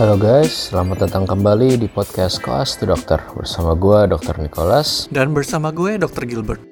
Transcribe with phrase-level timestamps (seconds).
[0.00, 4.40] Halo guys, selamat datang kembali di podcast Koas to Dokter bersama gue Dr.
[4.40, 5.04] Nicholas.
[5.12, 6.24] Dan bersama gue Dr.
[6.24, 6.64] Gilbert.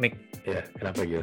[0.00, 0.16] Nick,
[0.48, 1.20] Ya, kenapa Gil?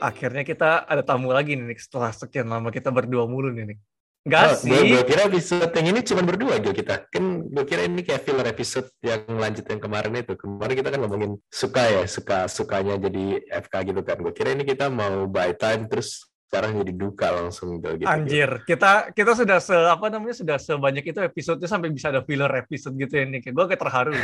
[0.00, 3.80] akhirnya kita ada tamu lagi nih Nick setelah sekian lama kita berdua mulu nih Nick.
[4.24, 4.72] Enggak Oh, sih.
[4.72, 7.04] gue, gue kira episode yang ini cuma berdua Gil kita.
[7.12, 10.32] Kan gue kira ini kayak filler episode yang lanjut yang kemarin itu.
[10.32, 14.16] Kemarin kita kan ngomongin suka ya, suka sukanya jadi FK gitu kan.
[14.16, 17.98] Gue kira ini kita mau buy time terus sekarang jadi duka langsung gitu.
[17.98, 18.06] Gil.
[18.06, 22.46] Anjir, kita kita sudah se apa namanya sudah sebanyak itu episode sampai bisa ada filler
[22.62, 23.50] episode gitu ya Nick.
[23.50, 24.14] Gue kayak terharu.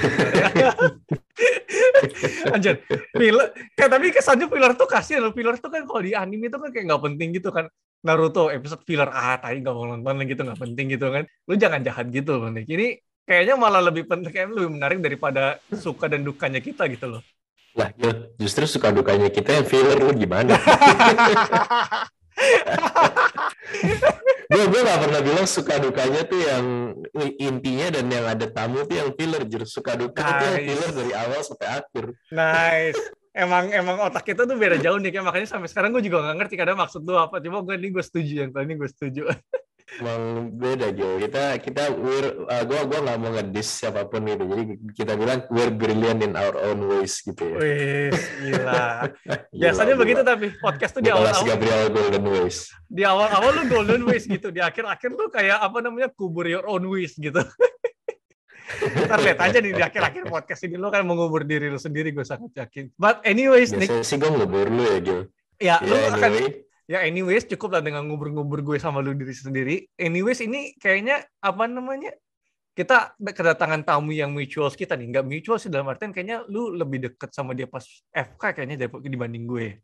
[2.55, 2.87] Anjir,
[3.19, 3.51] filler.
[3.75, 5.35] Kayak tapi kesannya filler tuh kasihan loh.
[5.35, 7.67] Filler tuh kan kalau di anime itu kan kayak nggak penting gitu kan.
[8.07, 11.27] Naruto episode filler ah tadi nggak mau nonton gitu nggak penting gitu kan.
[11.51, 12.71] Lu jangan jahat gitu loh Nick.
[12.71, 12.95] Ini
[13.27, 17.23] kayaknya malah lebih penting kayak lebih menarik daripada suka dan dukanya kita gitu loh.
[17.75, 17.91] Lah,
[18.39, 20.59] justru suka dukanya kita yang filler lu gimana?
[24.51, 26.65] gue gue gak pernah bilang suka dukanya tuh yang
[27.39, 30.67] intinya dan yang ada tamu tuh yang filler justru suka duka tuh yang Nice.
[30.67, 33.01] filler dari awal sampai akhir Nice.
[33.31, 36.37] Emang emang otak kita tuh beda jauh nih, kayak makanya sampai sekarang gue juga nggak
[36.43, 37.39] ngerti kadang maksud lu apa.
[37.39, 39.31] Cuma gue nih gue setuju yang tadi gue setuju.
[39.99, 41.19] emang beda Jo.
[41.19, 44.47] Kita kita we're uh, gue gue nggak mau ngedis siapa pun gitu.
[44.47, 44.63] Jadi
[44.95, 47.59] kita bilang we're brilliant in our own ways gitu ya.
[47.59, 48.13] Wih,
[48.47, 48.83] gila.
[49.21, 50.03] Gila, Biasanya gila.
[50.07, 51.51] begitu tapi podcast tuh di Nicholas awal-awal.
[51.57, 52.59] Gabriel Golden Ways.
[52.87, 56.87] Di awal-awal lu golden ways gitu, di akhir-akhir lu kayak apa namanya kubur your own
[56.91, 57.39] ways gitu.
[59.07, 62.23] Ntar lihat aja nih di akhir-akhir podcast ini lu kan mengubur diri lu sendiri gue
[62.23, 62.95] sangat yakin.
[62.95, 65.21] But anyways, Nick, biasanya sih gue ngubur lu ya Gil
[65.61, 66.53] ya lu ya akan anyway
[66.91, 69.77] Ya anyways cukup lah dengan ngubur-ngubur gue sama lu diri sendiri.
[69.95, 72.11] Anyways ini kayaknya apa namanya
[72.75, 77.07] kita kedatangan tamu yang mutuals kita nih nggak mutual sih dalam artian kayaknya lu lebih
[77.07, 79.79] deket sama dia pas FK kayaknya daripada dibanding gue.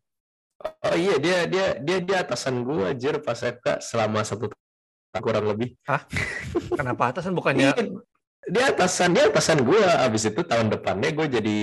[0.82, 5.46] Oh iya dia dia dia dia atasan gue aja pas FK selama satu tahun kurang
[5.46, 5.78] lebih.
[6.74, 7.86] Kenapa atasan bukannya Iya,
[8.50, 9.78] dia atasan dia atasan gue.
[9.78, 11.58] Abis itu tahun depannya gue jadi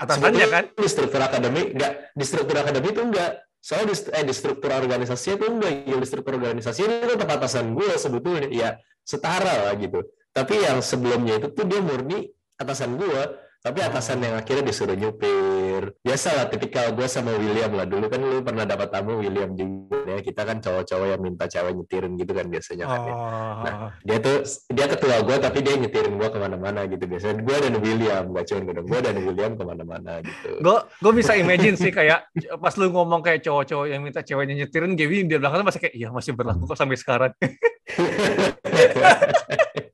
[0.00, 0.64] atasannya kan?
[0.72, 3.44] Di struktur akademi enggak di struktur akademi itu enggak.
[3.68, 5.84] Soalnya di, eh, di struktur organisasi itu enggak.
[5.84, 10.08] Ya, di struktur organisasi itu tetap atasan gue sebetulnya ya setara lah gitu.
[10.32, 13.20] Tapi yang sebelumnya itu tuh dia murni atasan gue.
[13.58, 15.98] Tapi atasan yang akhirnya disuruh nyupir.
[16.02, 17.86] Biasalah tipikal gue sama William lah.
[17.90, 20.22] Dulu kan lu pernah dapat tamu William juga ya.
[20.22, 23.14] Kita kan cowok-cowok yang minta cewek nyetirin gitu kan biasanya kan ya.
[23.58, 23.74] Nah,
[24.06, 27.74] dia tuh dia ketua gue tapi dia nyetirin gue ke mana-mana gitu biasanya gue dan
[27.82, 31.90] William gak cuma gue gue dan William ke mana-mana gitu gue gue bisa imagine sih
[31.90, 32.30] kayak
[32.62, 36.08] pas lu ngomong kayak cowok-cowok yang minta ceweknya nyetirin Gaby dia belakang masih kayak iya
[36.08, 37.32] masih berlaku kok sampai sekarang.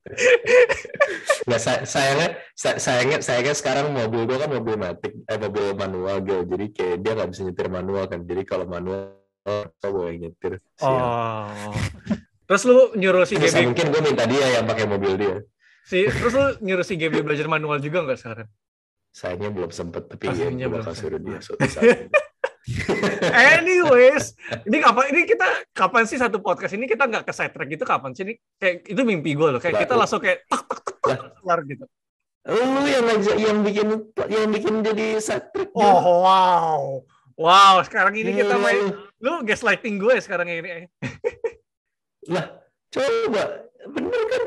[1.45, 6.25] nggak sa- sayangnya sa- sayangnya sayangnya sekarang mobil gue kan mobil matic eh mobil manual
[6.25, 9.13] gitu jadi kayak dia nggak bisa nyetir manual kan jadi kalau manual
[9.81, 10.89] gue yang nyetir Sial.
[10.89, 11.77] Oh.
[12.45, 15.37] Terus lu nyuruh si Terus Gaby mungkin gue minta dia yang pakai mobil dia
[15.85, 18.49] si terus lu nyuruh si Gaby belajar manual juga nggak sekarang?
[19.15, 22.11] Sayangnya belum sempet tapi ya gue belum bakal suruh dia suatu saat
[23.61, 24.33] Anyways,
[24.65, 26.89] ini kapan ini kita kapan sih satu podcast ini?
[26.89, 28.41] Kita nggak ke sidetrack gitu kapan sih ini?
[28.57, 29.61] Kayak itu mimpi gue loh.
[29.61, 31.85] Kayak kita langsung kayak tak tak tak tak kelar gitu.
[32.45, 33.89] lu yang ngajak yang bikin
[34.29, 36.81] yang bikin jadi satrik Oh wow,
[37.37, 38.97] wow sekarang ini kita main.
[39.21, 40.89] Lu gaslighting gue sekarang ini.
[42.33, 42.49] lah
[42.89, 43.45] coba.
[43.93, 44.43] Bener kan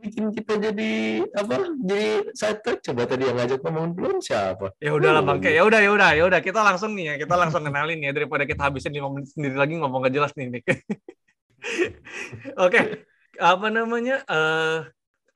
[0.00, 0.92] bikin kita jadi
[1.34, 5.62] apa jadi sidetrack coba tadi yang ngajak ngomong belum siapa Ya udahlah Oh, bang, ya
[5.66, 8.68] udah ya udah ya udah kita langsung nih ya kita langsung kenalin ya daripada kita
[8.68, 10.64] habisin lima menit sendiri lagi ngomong gak jelas nih Nick.
[12.64, 12.80] Oke,
[13.40, 14.22] apa namanya?
[14.28, 14.78] eh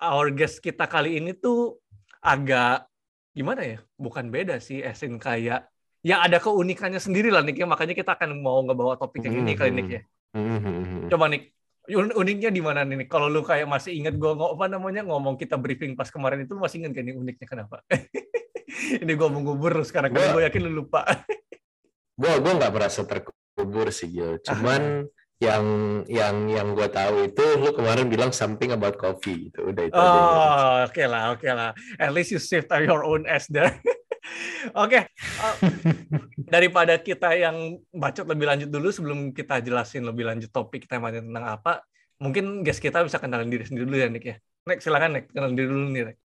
[0.00, 1.80] our guest kita kali ini tuh
[2.22, 2.86] agak
[3.34, 3.78] gimana ya?
[3.98, 5.68] Bukan beda sih, esin kayak
[6.00, 7.66] ya ada keunikannya sendiri lah Nick ya.
[7.66, 10.02] Makanya kita akan mau ngebawa topik yang ini kali Nick ya.
[10.30, 11.10] Hmm.
[11.10, 11.50] Coba Nick,
[11.88, 13.08] uniknya di mana nih?
[13.08, 16.52] Kalau lu kayak masih inget gua ngo- apa namanya ngomong kita briefing pas kemarin itu
[16.52, 17.80] lu masih inget kan nih uniknya kenapa?
[19.02, 21.02] ini gua mau ngubur lu sekarang Gua- gue yakin lu lupa.
[22.20, 25.08] gue gue nggak merasa terkubur sih Gil cuman
[25.40, 25.64] yang
[26.04, 29.96] yang yang gue tahu itu lu kemarin bilang something about coffee gitu udah itu.
[29.96, 31.72] Oh, oke lah, oke lah.
[31.96, 33.72] At least you saved your own ass there.
[34.76, 35.08] Oke,
[35.40, 35.54] uh,
[36.54, 41.44] daripada kita yang bacot lebih lanjut dulu sebelum kita jelasin lebih lanjut topik temanya tentang
[41.48, 41.72] apa,
[42.20, 44.36] mungkin guys kita bisa kenalin diri sendiri dulu ya, Nick ya.
[44.68, 46.18] Nick, silakan Nick, kenalin diri dulu nih, Nick.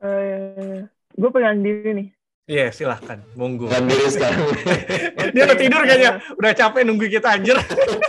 [0.00, 0.80] Eh,
[1.18, 2.08] gue pengen diri nih.
[2.50, 3.70] Iya, silahkan, monggo.
[3.70, 4.42] Kan diri sekarang
[5.34, 7.58] Dia udah tidur kayaknya, udah capek nunggu kita anjir.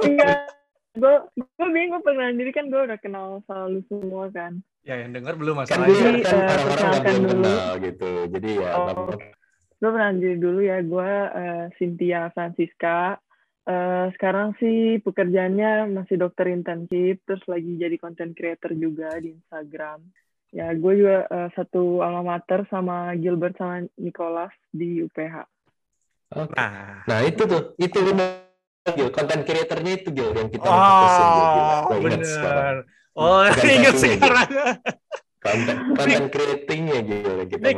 [0.01, 0.49] Iya,
[0.91, 4.59] gue gue bingung gue pengen diri kan gue udah kenal sama lu semua kan.
[4.81, 5.87] ya, yang dengar belum kan masalahnya.
[5.87, 7.31] gue Jadi, kan eh, perkenalkan belum dulu.
[7.47, 9.15] kenal gitu jadi ya Oh.
[9.81, 13.17] Gue pengen diri dulu ya, gue eh, Cynthia Francisca.
[13.61, 20.05] Eh, sekarang sih pekerjaannya masih dokter intensif, terus lagi jadi content creator juga di Instagram.
[20.51, 25.49] Ya, gue juga eh, satu alma mater sama Gilbert sama Nicholas di UPH.
[26.35, 26.53] Oke.
[26.53, 28.50] Nah, Nah itu tuh, itu benar.
[28.81, 31.45] Gil, konten kreatornya itu Gil yang kita mau fokusin Gil.
[31.45, 32.77] Oh, ingat sekarang.
[33.13, 33.45] Oh,
[33.77, 34.49] ingat sekarang.
[35.41, 37.77] Konten, konten creatingnya Gil yang kita Nick.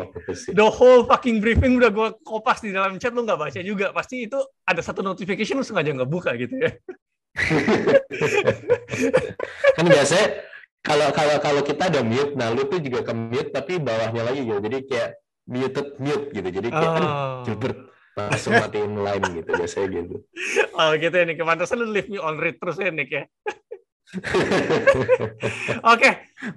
[0.56, 3.92] The whole fucking briefing udah gue kopas di dalam chat, lu nggak baca juga.
[3.92, 6.72] Pasti itu ada satu notification lu sengaja nggak buka gitu ya.
[9.76, 10.28] kan biasanya
[10.86, 14.48] kalau kalau kalau kita ada mute, nah lu tuh juga ke mute tapi bawahnya lagi
[14.48, 14.60] gitu.
[14.64, 15.20] Jadi kayak
[15.52, 16.48] muted mute gitu.
[16.48, 20.16] Jadi kayak aduh, Oh, Gilbert langsung matiin line gitu biasanya gitu.
[20.76, 21.38] oh gitu ya, Nick.
[21.40, 23.24] Kepantasan lu leave me on read terus ya, Nick ya.
[25.94, 26.10] Oke,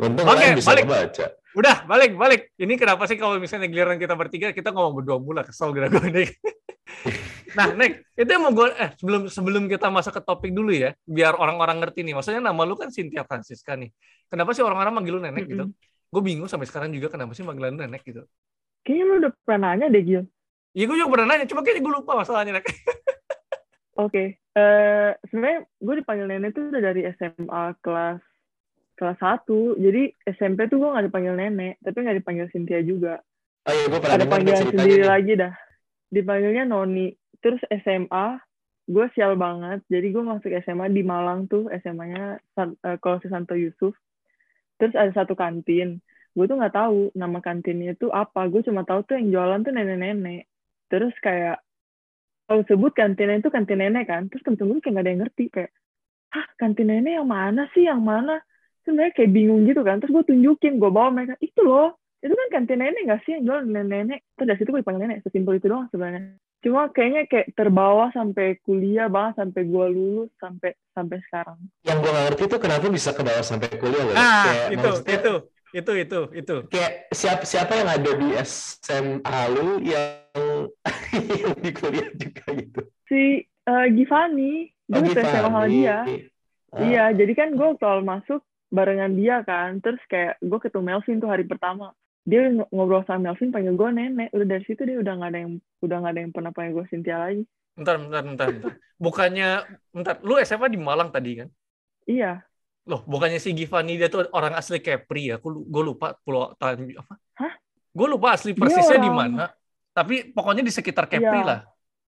[0.03, 0.85] Oke, bisa balik.
[0.85, 1.27] baca.
[1.57, 2.53] udah balik balik.
[2.61, 6.05] Ini kenapa sih kalau misalnya giliran kita bertiga kita ngomong berdua mula kesel gara gue
[6.13, 6.37] Nick.
[7.59, 10.93] nah, Nick, itu yang mau gue eh sebelum sebelum kita masuk ke topik dulu ya,
[11.09, 12.13] biar orang-orang ngerti nih.
[12.13, 13.89] Maksudnya nama lu kan Cynthia Francisca nih.
[14.29, 15.65] Kenapa sih orang-orang manggil lu nenek gitu?
[16.13, 18.21] Gue bingung sampai sekarang juga kenapa sih manggil lu nenek gitu.
[18.85, 20.23] Kayaknya lu udah pernah nanya deh, Gil.
[20.77, 22.61] Iya, gue juga pernah nanya, cuma kayaknya gue lupa masalahnya.
[22.61, 22.67] Nek.
[23.97, 28.21] Oke, eh sebenarnya gue dipanggil nenek tuh udah dari SMA kelas
[28.97, 29.77] kelas 1.
[29.81, 33.21] Jadi SMP tuh gue nggak dipanggil nenek, tapi nggak dipanggil Cynthia juga.
[33.67, 35.11] Oh iya, gue pernah Ada panggilan sendiri nih.
[35.11, 35.53] lagi dah.
[36.09, 37.09] Dipanggilnya Noni.
[37.43, 38.39] Terus SMA,
[38.87, 39.83] gue sial banget.
[39.91, 43.93] Jadi gue masuk SMA di Malang tuh, SMA-nya San- eh, Kolose Santo Yusuf.
[44.79, 45.99] Terus ada satu kantin.
[46.37, 48.47] Gue tuh nggak tahu nama kantinnya itu apa.
[48.47, 50.47] Gue cuma tahu tuh yang jualan tuh nenek-nenek.
[50.87, 51.66] Terus kayak
[52.47, 54.31] kalau sebut kantinnya itu kantin nenek kan.
[54.31, 55.71] Terus temen-temen gue kayak nggak ada yang ngerti kayak,
[56.33, 57.85] hah kantin nenek yang mana sih?
[57.87, 58.35] Yang mana?
[58.83, 59.99] Terus mereka kayak bingung gitu kan.
[59.99, 63.43] Terus gue tunjukin, gue bawa mereka, itu loh itu kan kantin nenek gak sih yang
[63.45, 66.35] jual nenek-nenek terus dari situ gue dipanggil nenek sesimpel itu doang sebenarnya
[66.65, 72.11] cuma kayaknya kayak terbawa sampai kuliah banget sampai gue lulus sampai sampai sekarang Yang gue
[72.11, 74.15] gak ngerti tuh kenapa bisa ke bawah sampai kuliah loh.
[74.17, 75.35] Nah, Kayak itu, maksudnya itu,
[75.77, 76.57] itu, itu, itu.
[76.73, 80.73] Kayak siapa siapa yang ada di SMA lu yang
[81.43, 82.81] yang di kuliah juga gitu.
[83.07, 85.99] si eh, Givani Oh, gue tuh SMA sama dia
[86.71, 91.19] Ah, iya jadi kan gue kalau masuk barengan dia kan terus kayak gue ketemu Melvin
[91.19, 94.99] tuh hari pertama dia ng- ngobrol sama Melvin panggil gue nenek udah dari situ dia
[94.99, 97.43] udah nggak ada yang udah nggak ada yang pernah panggil gue Cynthia lagi
[97.77, 98.73] Bentar, bentar, bentar, bentar.
[98.97, 99.49] Bukannya,
[99.93, 101.49] bentar, lu SMA di Malang tadi kan?
[102.05, 102.41] iya
[102.87, 105.37] Loh, bukannya si Givani dia tuh orang asli Kepri ya?
[105.43, 107.15] Gue lupa Pulau Tanjung apa?
[107.35, 107.53] Hah?
[107.91, 109.51] Gue lupa asli persisnya di mana.
[109.91, 111.47] Tapi pokoknya di sekitar Kepri Iya.
[111.47, 111.61] lah.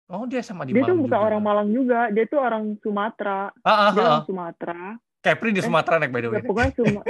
[0.07, 1.27] Oh, dia sama di dia Malang tuh bukan juga.
[1.27, 4.27] orang Malang juga dia tuh orang Sumatera Ah, ah, dia ah, orang ah.
[4.29, 4.81] Sumatera
[5.19, 6.39] Kepri di Eh, Sumatera, Nek, by the way.
[6.39, 7.01] Ya, pokoknya Suma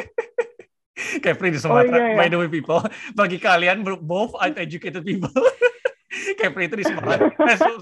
[1.23, 2.17] Kepri di Sumatera, iya, iya.
[2.17, 2.81] by the way, people.
[3.13, 5.29] Bagi kalian, both uneducated people.
[6.35, 7.27] Kepri itu di Sumatera.
[7.61, 7.81] Su-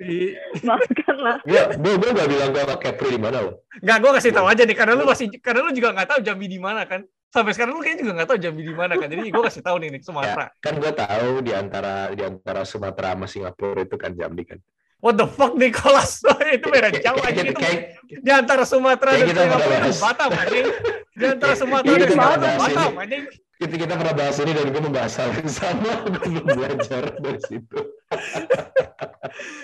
[0.00, 0.32] di-
[0.64, 3.54] lah Gue gue gue gak bilang gue sama Kepri di mana loh.
[3.80, 6.46] Nggak, gue kasih tahu aja nih, karena lu masih, karena lu juga nggak tahu Jambi
[6.48, 7.00] di mana kan.
[7.30, 9.06] Sampai sekarang lu kayaknya juga nggak tahu Jambi di mana kan.
[9.06, 10.46] Jadi gue kasih tahu nih, nih Sumatera.
[10.48, 14.58] Ya, kan gue tahu di antara di antara Sumatera sama Singapura itu kan Jambi kan.
[15.00, 16.20] What the fuck Nicholas?
[16.52, 17.60] itu beda Kayak- jauh aja gitu- itu.
[17.60, 17.84] kayak-
[18.20, 19.88] Di antara Sumatera dan pernah Singapura.
[20.00, 20.66] Batam anjing.
[21.10, 23.24] Di antara Sumatera Iya, dan Singapura Batam anjing.
[23.60, 25.92] Kita kita pernah bahas ini dan gue membahas hal yang sama.
[26.24, 27.76] Gue belajar dari situ.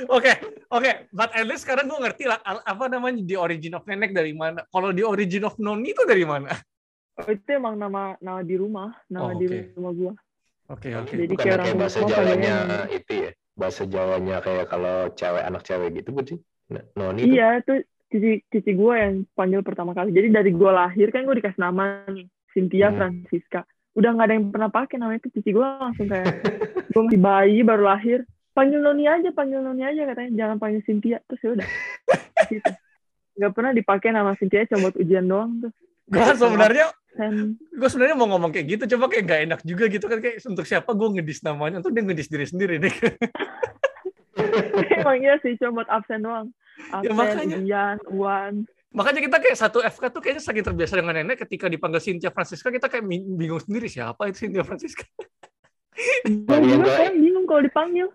[0.06, 0.32] Oke,
[0.68, 0.90] oke.
[1.10, 4.62] But at least sekarang gue ngerti lah apa namanya di origin of nenek dari mana.
[4.68, 6.52] Kalau di origin of noni itu dari mana?
[7.16, 9.72] oh, itu emang nama nama di rumah nama Oh, di oke.
[9.72, 10.12] rumah gua
[10.68, 11.14] Oke, oke.
[11.16, 13.30] Jadi Bukan kayak bahasa Jawanya panggilnya itu ya.
[13.56, 16.38] Bahasa Jawanya kayak kalau cewek anak cewek gitu bukan sih?
[16.92, 17.32] Noni itu.
[17.32, 17.74] iya itu
[18.12, 22.04] cici cici gua yang panggil pertama kali jadi dari gua lahir kan gua dikasih nama
[22.12, 22.98] nih Cynthia Hmm.
[23.00, 23.64] Francisca
[23.96, 26.28] udah nggak ada yang pernah pakai nama itu cici gua langsung kayak
[26.92, 28.20] gua masih bayi baru lahir.
[28.52, 30.32] Panggil Noni aja panggil Noni aja katanya.
[30.32, 31.18] Jangan panggil Cynthia.
[31.28, 31.68] Terus ya udah.
[32.52, 32.72] Gitu
[33.36, 35.72] nggak pernah dipakai nama Cynthia cuma buat ujian doang tuh.
[36.08, 36.86] Gue sebenarnya
[37.56, 40.68] gue sebenarnya mau ngomong kayak gitu, coba kayak gak enak juga gitu kan kayak untuk
[40.68, 42.94] siapa gue ngedis namanya, untuk dia ngedis diri sendiri nih.
[45.00, 46.48] emang iya sih cuma buat absen doang.
[46.92, 47.56] Absen Ya, makanya.
[47.56, 48.52] ujian uan
[48.96, 52.68] Makanya kita kayak satu FK tuh kayaknya saking terbiasa dengan nenek ketika dipanggil Cynthia Francisca
[52.68, 55.04] kita kayak bingung sendiri siapa itu Cynthia Francisca.
[56.24, 58.06] gue Paling juga enggak- kan bingung kalau dipanggil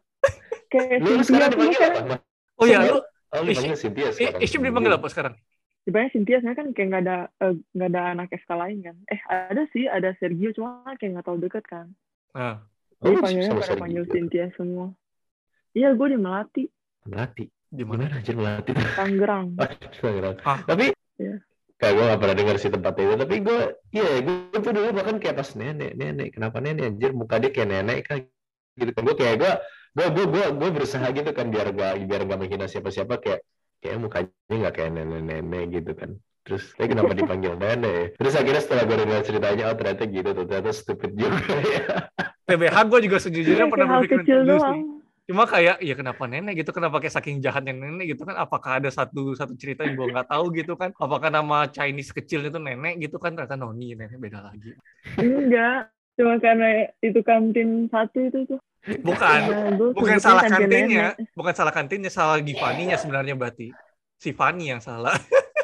[0.68, 2.16] kayak Lu Cynthia sekarang dipanggil apa?
[2.56, 2.80] Oh iya, Iya.
[2.88, 3.00] lu
[3.32, 4.42] Oh, lu dipanggil Cynthia sekarang.
[4.42, 5.36] Isyam dipanggil apa sekarang?
[5.82, 9.22] sebenarnya Cynthia sebenarnya kan kayak nggak ada eh, nggak ada anak SK lain kan eh
[9.28, 11.88] ada sih ada Sergio cuma kayak nggak tahu deket kan
[12.32, 12.62] Nah,
[13.00, 14.94] jadi Oh, panggilnya pada panggil Cynthia semua
[15.72, 16.64] iya gue di Melati
[17.04, 17.46] Melati.
[17.72, 18.12] Di mana?
[18.12, 18.72] Gimana anjir Melati?
[18.76, 19.48] Tangerang
[20.04, 20.36] Tangerang.
[20.44, 20.60] Ah.
[20.68, 21.38] Tapi Iya.
[21.78, 23.16] kayak gue gak pernah dengar sih tempatnya itu.
[23.24, 23.60] Tapi gue,
[23.94, 26.30] iya gue tuh dulu bahkan kayak pas nenek, nenek.
[26.36, 27.12] Kenapa nenek anjir?
[27.14, 28.26] Muka dia kayak nenek kan.
[28.76, 29.02] Gitu kan.
[29.06, 29.54] Gue kayak gue,
[29.96, 33.42] gue, gue, gue, gue berusaha gitu kan biar gak, biar gak menghina siapa-siapa kayak
[33.82, 36.10] kayak mukanya nggak kayak nenek-nenek gitu kan
[36.46, 38.06] terus saya kenapa dipanggil nenek ya?
[38.14, 41.82] terus akhirnya setelah gue dengar ceritanya oh ternyata gitu tuh ternyata stupid juga ya
[42.46, 44.82] TBH gue juga sejujurnya pernah berpikir kecil dulu sih.
[45.30, 48.36] Cuma kayak ya kenapa nenek gitu, kenapa kayak saking jahatnya nenek gitu kan?
[48.36, 50.92] Apakah ada satu satu cerita yang gue nggak tahu gitu kan?
[50.98, 53.38] Apakah nama Chinese kecil itu nenek gitu kan?
[53.38, 54.74] Ternyata noni nenek beda lagi.
[55.22, 58.60] Enggak, cuma karena itu kantin satu itu tuh.
[58.82, 59.40] Bukan,
[59.78, 61.38] gua bukan salah kantin kantinnya, nenek.
[61.38, 63.70] bukan salah kantinnya, salah Givani-nya sebenarnya berarti.
[64.18, 65.14] Si Fanny yang salah.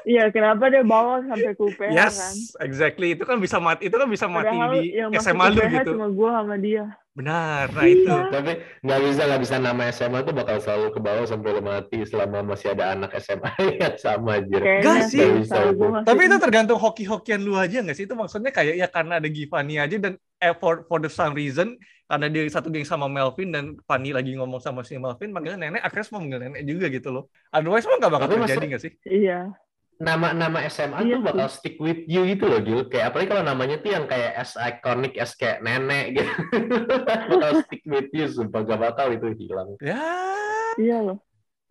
[0.07, 2.35] Iya, kenapa dia bawa sampai ke UPH yes, kan?
[2.63, 3.11] exactly.
[3.11, 5.91] Itu kan bisa mati, itu kan bisa mati Padahal di SMA lu gitu.
[5.99, 6.85] cuma gua sama dia.
[7.17, 7.73] Benar.
[7.73, 8.13] Nah itu.
[8.29, 8.51] tapi
[8.85, 12.45] nggak bisa nggak bisa nama SMA tuh bakal selalu ke bawah sampai lo mati selama
[12.45, 13.49] masih ada anak SMA
[13.81, 15.25] yang sama aja Kayaknya sih.
[15.25, 15.85] sih, Bisa itu.
[16.05, 18.05] Tapi itu tergantung hoki-hokian lu aja nggak sih?
[18.05, 21.73] Itu maksudnya kayak ya karena ada Givani aja dan eh, for, for the some reason
[22.05, 25.81] karena dia satu geng sama Melvin dan Fanny lagi ngomong sama si Melvin manggilnya nenek
[25.83, 27.33] akhirnya semua manggil nenek juga gitu loh.
[27.49, 28.91] Otherwise mah nggak bakal Tapi terjadi maksud- nggak sih?
[29.09, 29.39] Iya.
[29.97, 33.81] Nama-nama SMA Iya tuh bakal stick with you gitu loh Gil kayak apalagi kalau namanya
[33.81, 36.31] tuh yang kayak as iconic as kayak nenek gitu
[37.33, 39.97] bakal stick with you sumpah gak bakal itu hilang Ya,
[40.77, 41.17] Iya loh.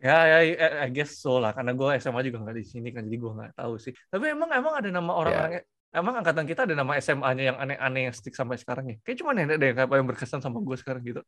[0.03, 1.55] ya, ya, I- I guess so lah.
[1.55, 3.95] Karena gue SMA juga nggak di sini kan, jadi gue nggak tahu sih.
[4.11, 5.63] Tapi emang emang ada nama orang-orang
[5.97, 8.97] Emang angkatan kita ada nama SMA-nya yang aneh-aneh yang stick sampai sekarang ya?
[9.01, 11.23] Kayak cuma nenek deh yang kayak yang berkesan sama gue sekarang gitu.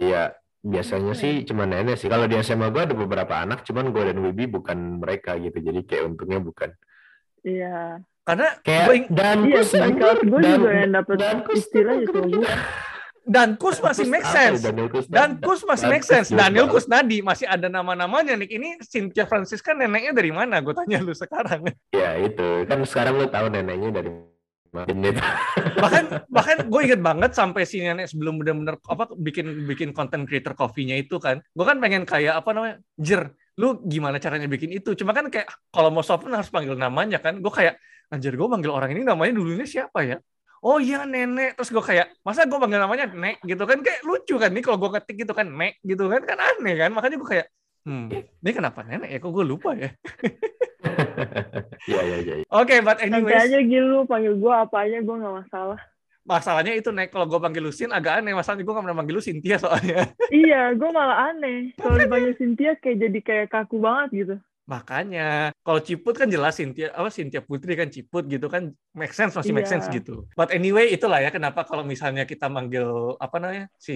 [0.00, 0.32] Iya
[0.66, 4.18] biasanya sih cuma nenek sih kalau di SMA gue ada beberapa anak cuman gue dan
[4.18, 6.74] Wibi bukan mereka gitu jadi kayak untungnya bukan
[7.40, 8.02] Iya.
[8.26, 11.16] Karena kayak gue dan Iya, kus kelas gue dan- juga yang dapat
[11.54, 12.48] istilah itu kenapa gue.
[13.26, 14.34] dan Kus masih Kus make ya?
[14.34, 14.60] sense.
[14.90, 16.28] Kus Dan Kus masih make sense.
[16.30, 16.74] Daniel banget.
[16.78, 18.50] Kusnadi masih ada nama-namanya nih.
[18.50, 20.58] Ini Cynthia Francisca neneknya dari mana?
[20.58, 21.70] Gue tanya lu sekarang.
[21.90, 24.10] ya itu kan sekarang lu tahu neneknya dari
[24.76, 25.22] mana itu
[25.80, 30.52] bahkan bahkan gue inget banget sampai si nenek sebelum benar-benar apa bikin bikin konten creator
[30.52, 34.92] coffee-nya itu kan gue kan pengen kayak apa namanya jer lu gimana caranya bikin itu?
[34.92, 37.80] Cuma kan kayak kalau mau sopan harus panggil namanya kan gue kayak
[38.12, 40.20] anjir gue panggil orang ini namanya dulunya siapa ya?
[40.60, 43.40] Oh iya nenek terus gue kayak masa gue panggil namanya nek?
[43.40, 46.36] Gitu kan kayak lucu kan nih kalau gue ketik gitu kan nek gitu kan kan
[46.36, 47.46] aneh kan makanya gue kayak
[47.86, 48.06] hmm.
[48.42, 49.18] Ini kenapa nenek ya?
[49.22, 49.90] Kok gue lupa ya?
[51.86, 53.86] Ya ya ya oke but Santai anyways aja Gil.
[53.86, 55.78] Lu panggil gue apa aja gue gak masalah.
[56.26, 57.14] masalahnya itu nek.
[57.14, 58.34] Kalau gue panggil Lusin agak aneh.
[58.34, 60.10] Masalahnya gue gak pernah manggil lu Cynthia soalnya.
[60.34, 61.70] Iya, gue malah aneh.
[61.78, 64.34] Kalau dipanggil Cynthia kayak jadi kayak kaku banget gitu.
[64.66, 69.38] Makanya, kalau Ciput kan jelas Cynthia, apa Cynthia Putri kan Ciput gitu kan, make sense
[69.38, 69.78] masih make Iya.
[69.78, 70.26] sense gitu.
[70.34, 73.94] But anyway, itulah ya kenapa kalau misalnya kita manggil apa namanya si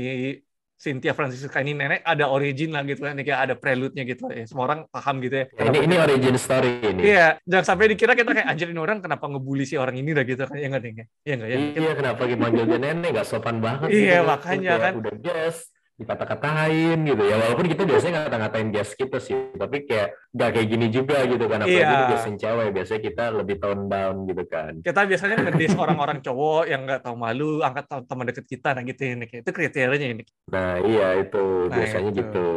[0.81, 4.49] Cynthia Francisca ini nenek ada origin lah gitu kan, kayak ada prelude-nya gitu ya.
[4.49, 5.47] Semua orang paham gitu ya.
[5.53, 9.29] Ini ini origin story ini Iya, jangan sampai dikira kita kayak anjir ini orang kenapa
[9.29, 10.57] ngebully si orang ini dah gitu kan.
[10.57, 10.93] Ya enggak deh.
[11.29, 11.59] Ya enggak ya.
[11.77, 14.31] Iya kenapa dia nenek gak sopan banget Iya, gitu.
[14.33, 14.93] makanya kan.
[14.99, 15.70] udah guest
[16.01, 20.87] dikata-katain gitu ya walaupun kita biasanya ngata-ngatain guest kita sih tapi kayak gak kayak gini
[20.89, 24.73] juga gitu kan apalagi ini guest yang cewek biasanya kita lebih tone down gitu kan
[24.81, 29.01] Kita biasanya ngedis orang-orang cowok yang nggak tahu malu, angkat teman deket kita nah gitu
[29.03, 29.13] ya.
[29.15, 29.31] Nick.
[29.37, 30.23] Itu kriterianya ini.
[30.49, 32.19] nah iya itu Nah, biasanya itu.
[32.19, 32.49] gitu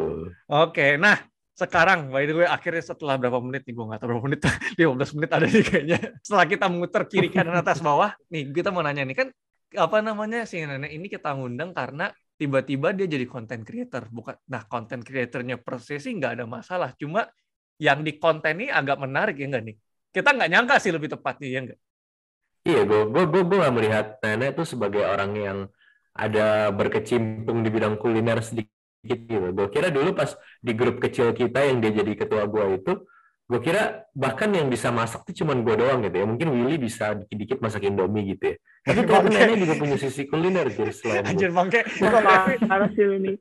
[0.47, 1.17] Oke, nah
[1.53, 4.41] sekarang by the way akhirnya setelah berapa menit nih gue nggak tahu berapa menit
[4.79, 8.81] 15 menit ada nih kayaknya setelah kita muter kiri kanan atas bawah nih kita mau
[8.81, 9.27] nanya nih kan
[9.73, 14.09] apa namanya si nenek ini kita ngundang karena tiba-tiba dia jadi content creator.
[14.09, 16.91] Bukan nah content creatornya persis sih nggak ada masalah.
[16.97, 17.25] Cuma
[17.77, 19.75] yang di konten ini agak menarik ya nggak nih?
[20.13, 21.79] Kita nggak nyangka sih lebih tepatnya ya nggak?
[22.63, 25.59] Iya gue gue gue gue gak melihat nenek tuh sebagai orang yang
[26.15, 28.71] ada berkecimpung di bidang kuliner sedikit
[29.03, 29.51] gitu.
[29.51, 30.31] Gue kira dulu pas
[30.63, 32.93] di grup kecil kita yang dia jadi ketua gue itu
[33.53, 37.13] gue kira bahkan yang bisa masak tuh cuman gue doang gitu ya mungkin Willy bisa
[37.13, 41.53] dikit-dikit masak Indomie gitu ya tapi ternyata nenek juga punya sisi kuliner jadi selain anjir
[41.53, 43.35] bangke lu nih.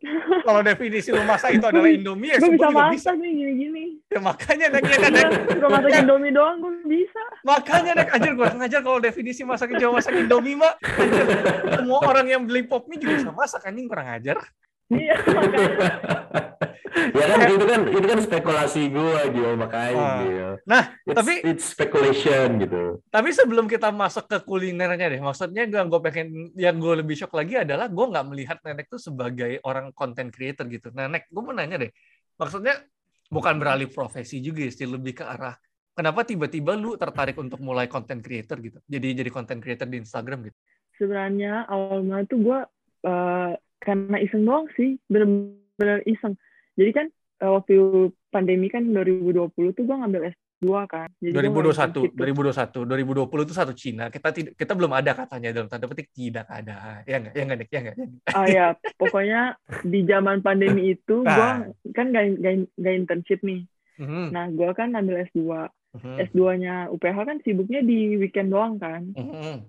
[0.44, 3.30] kalau definisi lu masak itu adalah Indomie ya Gue semua bisa juga bisa masak nih
[3.32, 3.84] gini-gini.
[4.12, 5.12] ya makanya nek ya kan?
[5.48, 7.22] Suka masak Indomie doang gue bisa.
[7.42, 11.26] Makanya nek anjir gue ngajar kalau definisi masak Jawa masak Indomie mah anjir
[11.80, 14.38] semua orang yang beli pop mie juga bisa masak anjing kurang ajar.
[14.92, 15.16] Iya,
[17.16, 20.12] ya kan itu kan itu kan spekulasi gue gitu makanya Ah.
[20.20, 25.64] gitu Nah, It's- tapi- it's speculation gitu Tapi sebelum kita masuk ke kulinernya deh, maksudnya
[25.64, 29.58] gue gue pengen yang gue lebih shock lagi adalah gue nggak melihat Nenek tuh sebagai
[29.64, 30.92] orang content creator gitu.
[30.92, 31.90] Nenek, gue mau nanya deh,
[32.36, 32.76] maksudnya
[33.26, 35.56] bukan beralih profesi juga sih, lebih ke arah
[35.92, 38.78] kenapa tiba-tiba lu tertarik untuk mulai content creator gitu?
[38.84, 40.58] Jadi jadi content creator di Instagram gitu.
[40.96, 42.58] Sebenarnya awal mulai tuh gue
[43.02, 46.38] eh, karena iseng doang sih, bener-bener iseng.
[46.78, 47.06] Jadi kan
[47.42, 47.74] eh, waktu
[48.30, 51.08] pandemi kan 2020 tuh gue ngambil S2 kan.
[51.18, 52.02] Jadi gua ngambil 2021, situ.
[52.86, 54.04] 2021, 2020 itu satu Cina.
[54.08, 57.02] Kita tidak kita belum ada katanya dalam tanda petik tidak ada.
[57.04, 57.34] Ya enggak?
[57.34, 57.68] Ya enggak, Nek?
[57.68, 57.96] Ya enggak?
[57.98, 58.32] Ya enggak?
[58.32, 59.40] Ah ya, pokoknya
[59.82, 61.66] di zaman pandemi itu gue Nah.
[61.92, 63.66] kan gak, gak, gak internship nih.
[64.00, 64.32] Mhm.
[64.32, 65.68] Nah, gue kan ambil S2.
[65.92, 66.14] Mhm.
[66.32, 69.12] S2-nya UPH kan sibuknya di weekend doang kan.
[69.12, 69.68] Mhm.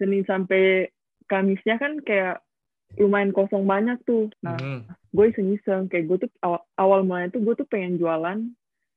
[0.00, 0.90] Senin sampai
[1.30, 2.42] Kamisnya kan kayak
[2.96, 4.28] lumayan kosong banyak tuh.
[4.40, 4.84] Nah, Mhm.
[5.10, 5.86] gue iseng-iseng.
[5.86, 8.38] Kayak gue tuh awal, awal mulanya tuh gue tuh pengen jualan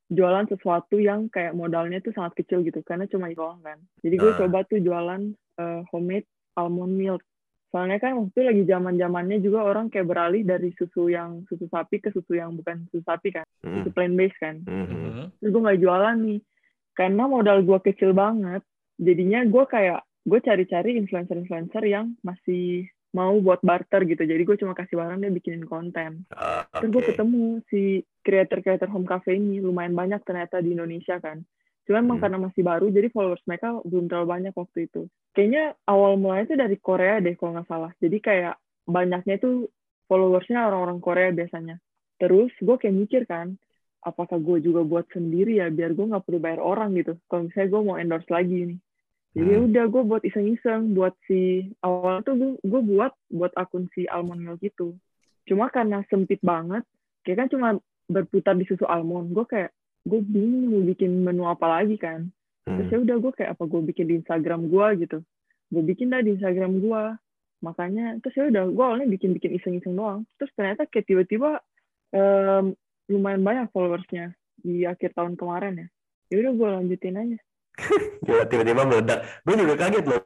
[0.07, 4.15] jualan sesuatu yang kayak modalnya tuh sangat kecil gitu karena cuma itu doang kan jadi
[4.15, 4.37] gue Ah.
[4.37, 7.25] coba tuh jualan eh, homemade almond milk
[7.73, 11.65] soalnya kan waktu itu lagi zaman zamannya juga orang kayak beralih dari susu yang susu
[11.67, 13.81] sapi ke susu yang bukan susu sapi kan Hmm.
[13.81, 14.85] susu plant based kan Hmm.
[14.85, 15.25] Mhm.
[15.41, 16.39] terus gue nggak jualan nih
[16.93, 18.61] karena modal gue kecil banget
[19.01, 24.27] jadinya gue kayak gue cari-cari influencer-influencer yang masih mau buat barter gitu.
[24.27, 26.27] Jadi gue cuma kasih barang dia bikinin konten.
[26.35, 31.39] Ah, terus gue ketemu si creator-creator home cafe ini lumayan banyak ternyata di Indonesia kan.
[31.87, 32.23] Cuman emang Hmm.
[32.27, 35.07] karena masih baru jadi followers mereka belum terlalu banyak waktu itu.
[35.31, 37.91] Kayaknya awal mulanya itu dari Korea deh kalau nggak salah.
[38.03, 39.71] Jadi kayak banyaknya itu
[40.11, 41.79] followersnya orang-orang Korea biasanya.
[42.19, 43.55] Terus gue kayak mikir kan
[44.05, 47.15] apakah gue juga buat sendiri ya biar gue nggak perlu bayar orang gitu.
[47.31, 48.79] Kalau misalnya gue mau endorse lagi nih
[49.35, 49.67] jadi Hmm.
[49.67, 54.39] udah gue buat iseng-iseng buat si awal tuh gue, gue buat buat akun si almond
[54.39, 54.95] milk itu.
[55.43, 56.87] Cuma karena sempit banget
[57.27, 57.67] kayak kan cuma
[58.07, 59.75] berputar di susu almond gue kayak
[60.07, 62.31] gue bingung mau bikin menu apa lagi kan.
[62.63, 63.05] Terus ya Hmm.
[63.05, 65.17] udah gue kayak apa gue bikin di Instagram gue gitu.
[65.67, 67.01] Gue bikin dah di Instagram gue
[67.59, 70.23] makanya terus ya udah gue awalnya bikin bikin iseng-iseng doang.
[70.39, 71.59] Terus ternyata kayak tiba-tiba
[72.15, 72.71] em,
[73.11, 74.31] lumayan banyak followersnya
[74.63, 75.87] di akhir tahun kemarin ya.
[76.31, 77.37] Ya udah gue lanjutin aja
[78.25, 79.19] Gila, tiba-tiba meledak.
[79.43, 80.21] Gue juga kaget loh.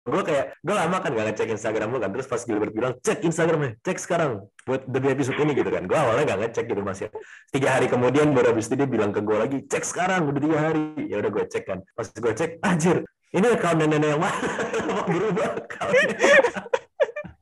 [0.00, 2.10] Gue kayak, gue lama kan gak ngecek Instagram lu kan.
[2.10, 4.48] Terus pas Gilbert bilang, cek Instagramnya, cek sekarang.
[4.64, 5.84] Buat demi episode ini gitu kan.
[5.84, 7.08] Gue awalnya gak ngecek gitu mas ya.
[7.52, 10.58] Tiga hari kemudian baru habis itu dia bilang ke gue lagi, cek sekarang, udah tiga
[10.58, 10.84] hari.
[11.04, 11.78] Ya udah gue cek kan.
[11.92, 14.40] Pas gue cek, anjir, ini account nenek yang mana?
[15.12, 16.16] Berubah accountnya.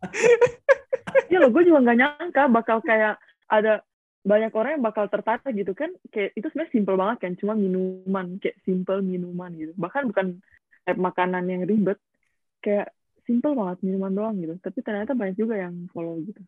[1.32, 3.16] ya loh gue juga nggak nyangka bakal kayak
[3.48, 3.80] ada
[4.26, 8.26] banyak orang yang bakal tertarik gitu kan kayak itu sebenarnya simple banget kan cuma minuman
[8.42, 10.42] kayak simple minuman gitu bahkan bukan
[10.84, 11.96] kayak makanan yang ribet
[12.60, 12.92] kayak
[13.24, 16.42] simple banget minuman doang gitu tapi ternyata banyak juga yang follow gitu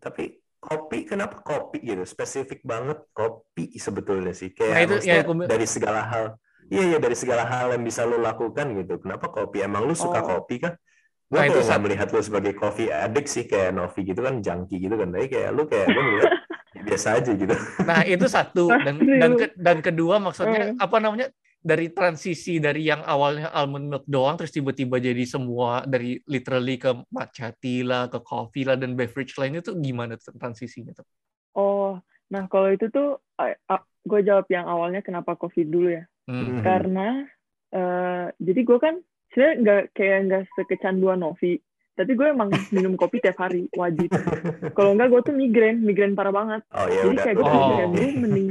[0.00, 2.02] Tapi kopi, kenapa kopi gitu?
[2.08, 4.56] Spesifik banget kopi sebetulnya sih.
[4.56, 6.24] Kayak Nah, itu ya, aku- dari segala hal.
[6.72, 8.96] Iya, iya dari segala hal yang bisa lo lakukan gitu.
[9.00, 9.60] Kenapa kopi?
[9.60, 10.40] Emang lu suka Oh.
[10.40, 10.72] kopi kah?
[11.28, 14.96] Gue Nah, itu melihat lu sebagai coffee addict sih kayak Novi gitu kan junkie gitu
[14.96, 15.12] kan.
[15.12, 16.32] Tapi kayak lu kayak gue melihat ya
[16.88, 17.54] biasa aja gitu.
[17.84, 19.38] Nah, itu satu dan Pasti dan lu.
[19.38, 20.76] ke- dan kedua maksudnya Eh.
[20.76, 21.28] apa namanya?
[21.58, 26.94] dari transisi dari yang awalnya almond milk doang terus tiba-tiba jadi semua dari literally ke
[27.10, 31.02] matcha tea lah, ke coffee lah dan beverage lainnya tuh gimana tuh transisinya tuh?
[31.54, 31.98] oh
[32.30, 33.18] nah kalau itu tuh
[34.06, 36.46] gue jawab yang awalnya kenapa covid dulu ya Hmm.
[36.46, 36.62] Mhm.
[36.62, 37.08] karena
[37.68, 38.94] eh, jadi gue kan
[39.28, 41.58] sebenarnya nggak kayak nggak sekecanduan Novi
[41.98, 44.06] tapi gue emang minum kopi tiap hari wajib
[44.72, 47.24] kalau enggak gue tuh migrain migrain parah banget Oh ya jadi udah.
[47.24, 47.70] kayak gue Oh.
[47.74, 48.48] kayak gue mending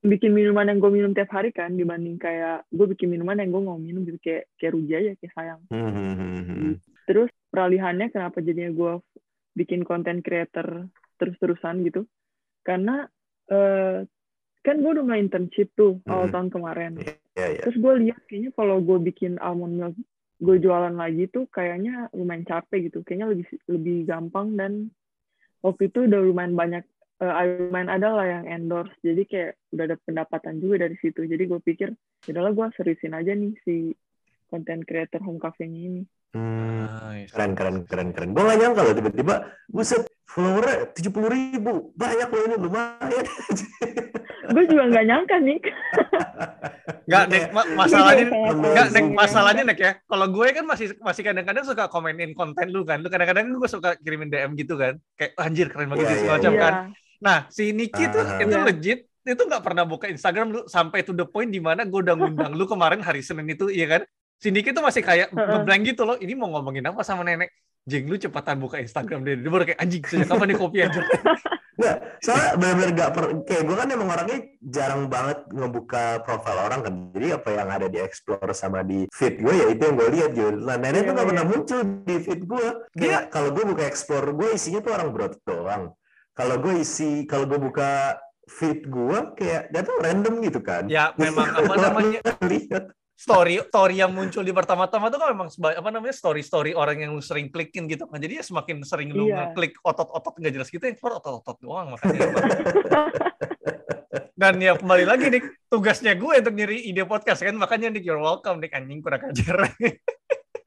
[0.00, 3.60] bikin minuman yang gue minum tiap hari kan dibanding kayak gue bikin minuman yang gue
[3.60, 6.80] nggak minum gitu kayak kayak rugi aja kayak sayang Mhm.
[7.04, 8.92] terus peralihannya kenapa jadinya gue
[9.54, 12.06] bikin konten creator terus-terusan gitu
[12.62, 13.10] karena
[13.46, 14.06] eh,
[14.60, 16.32] kan gue udah mulai internship tuh awal Mhm.
[16.32, 16.92] tahun kemarin
[17.34, 17.60] Ya ya.
[17.60, 19.96] terus gue lihat kayaknya kalau gue bikin almond milk
[20.38, 23.02] gue jualan lagi tuh kayaknya lumayan capek gitu.
[23.02, 24.72] Kayaknya lebih lebih gampang dan
[25.62, 26.84] waktu itu udah lumayan banyak
[27.22, 27.34] eh,
[27.68, 28.94] lumayan ada lah yang endorse.
[29.02, 31.26] Jadi kayak udah ada pendapatan juga dari situ.
[31.26, 31.90] Jadi gue pikir
[32.30, 33.92] udahlah gue seriusin aja nih si
[34.48, 36.84] konten creator home cafe ini Hmm.
[37.08, 37.32] Nice.
[37.32, 38.30] Keren, keren, keren, keren.
[38.36, 39.34] Gue gak nyangka loh tiba-tiba,
[39.66, 41.72] buset, followernya tujuh puluh ribu.
[41.96, 43.24] Banyak loh ini, lumayan.
[44.48, 45.60] gue juga nggak nyangka nih
[47.08, 49.92] Nggak, Nek, ma- masalahnya Enggak, Nek, sangat masalahnya Nek ya.
[50.00, 53.00] Kalau gue kan masih masih kadang-kadang suka komenin konten lu kan.
[53.00, 54.96] Lu kadang-kadang gue suka kirimin DM gitu kan.
[55.16, 56.60] Kayak anjir keren banget Iya, gitu iya, semacam Iya.
[56.60, 56.72] kan.
[57.18, 58.40] Nah, si Niki tuh Ah.
[58.40, 58.64] itu Iya.
[58.64, 62.16] legit itu nggak pernah buka Instagram lu sampai to the point di mana gue udah
[62.16, 64.02] ngundang lu kemarin hari Senin itu, iya kan?
[64.38, 66.14] Si Niki tuh masih kayak ngeblank gitu loh.
[66.14, 67.50] Ini mau ngomongin apa sama nenek?
[67.88, 69.34] Jeng lu cepatan buka Instagram deh.
[69.40, 71.02] Dia baru kayak anjing sejak kapan nih kopi anjir.
[71.78, 71.96] Nggak,
[72.26, 73.24] soalnya benar-benar gak per...
[73.46, 76.94] Kayak gue kan emang orangnya jarang banget ngebuka profil orang kan.
[77.14, 80.30] Jadi apa yang ada di explore sama di feed gue ya itu yang gue lihat
[80.34, 80.50] gitu.
[80.58, 81.50] Nah, nenek tuh Iya, gak pernah iya.
[81.54, 82.66] muncul di feed gue.
[82.98, 85.82] Kayak kalau gue buka explore gue isinya tuh orang broad doang.
[86.34, 88.18] Kalau gue isi, kalau gue buka
[88.50, 90.82] feed gue kayak gak tau random gitu kan.
[90.90, 92.90] Ya memang apa namanya Lihat.
[93.18, 97.10] Story story yang muncul di pertama-tama tuh kan memang apa namanya story story orang yang
[97.10, 99.50] lu sering klikin gitu kan jadi ya semakin sering lu Iya.
[99.50, 102.30] ngeklik otot-otot nggak jelas gitu yang keluar otot-otot doang makanya
[104.38, 108.22] dan ya kembali lagi nih tugasnya gue untuk nyari ide podcast kan makanya nih you're
[108.22, 109.66] welcome nih anjing kurang ajar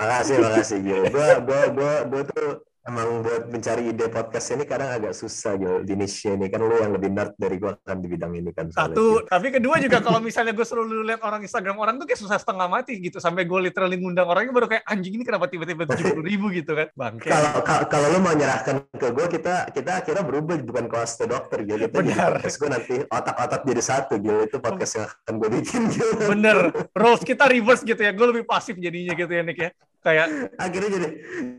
[0.02, 0.78] Makasih, makasih.
[0.82, 1.06] Gue,
[1.46, 2.50] gue, gue, gue tuh
[2.82, 6.74] emang buat mencari ide podcast ini kadang agak susah gitu di niche ini kan lu
[6.82, 8.74] yang lebih nerd dari gua kan di bidang ini kan.
[8.74, 12.18] Satu, tapi kedua juga kalau misalnya gue suruh lu lihat orang Instagram orang tuh kayak
[12.18, 13.22] susah setengah mati gitu.
[13.22, 16.74] Sampai gue literally ngundang orangnya baru kayak anjing ini kenapa tiba-tiba tujuh puluh ribu gitu
[16.74, 16.90] kan.
[16.98, 17.30] Bangke.
[17.30, 21.26] kalau ka- kalau lu mau nyerahkan ke gua kita kita akhirnya berubah bukan kelas ke
[21.30, 22.32] dokter gitu kita Benar.
[22.42, 26.58] gua nanti otak-otak jadi satu gitu itu podcast yang akan gue bikin gitu Bener,
[26.98, 28.10] roles kita reverse gitu ya.
[28.10, 29.70] Gue lebih pasif jadinya gitu ya Nick ya.
[30.02, 31.08] Kayak akhirnya jadi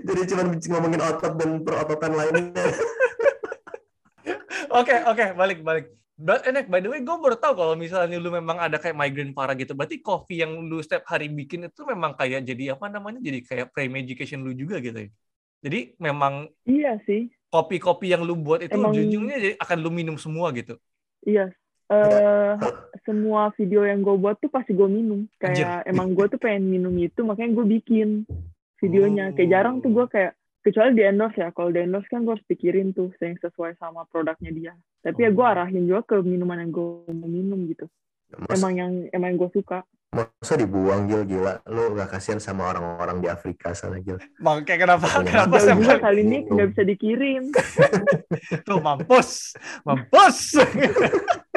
[0.02, 2.50] jadi cuma ngomongin otot dan perototan lainnya
[4.72, 5.92] Oke, oke, balik, balik.
[6.16, 8.96] But, eh, Nek, by the way, gue baru tahu kalau misalnya lu memang ada kayak
[8.96, 9.76] migraine parah gitu.
[9.76, 13.20] Berarti kopi yang lu setiap hari bikin itu memang kayak jadi apa namanya?
[13.20, 15.10] Jadi kayak pre-medication lu juga gitu ya.
[15.60, 20.16] Jadi memang Iya sih, kopi-kopi yang lu buat itu Emang- ujungnya jadi akan lu minum
[20.16, 20.80] semua gitu.
[21.26, 21.52] iya.
[21.92, 22.56] Eh
[23.02, 25.26] semua video yang gue buat tuh pasti gue minum.
[25.38, 28.08] Kayak emang gue tuh pengen minum itu, makanya gue bikin
[28.78, 29.34] videonya.
[29.34, 31.50] Kayak jarang tuh gue kayak kecuali di endorse ya.
[31.50, 34.72] Kalau di endorse kan gue harus pikirin tuh yang sesuai sama produknya dia.
[35.02, 37.90] Tapi ya gue arahin juga ke minuman yang gue mau minum gitu.
[38.32, 39.84] Mas, Emang yang emang yang gue suka.
[40.12, 44.84] masa dibuang Gil gila lu gak kasihan sama orang-orang di Afrika sana Gil Bang, kayak
[44.84, 45.08] kenapa?
[45.08, 45.24] Iya.
[45.24, 47.42] Kenapa Jauh saya juga kali ini nggak bisa dikirim.
[48.68, 49.56] tuh mampus,
[49.88, 50.60] mampus.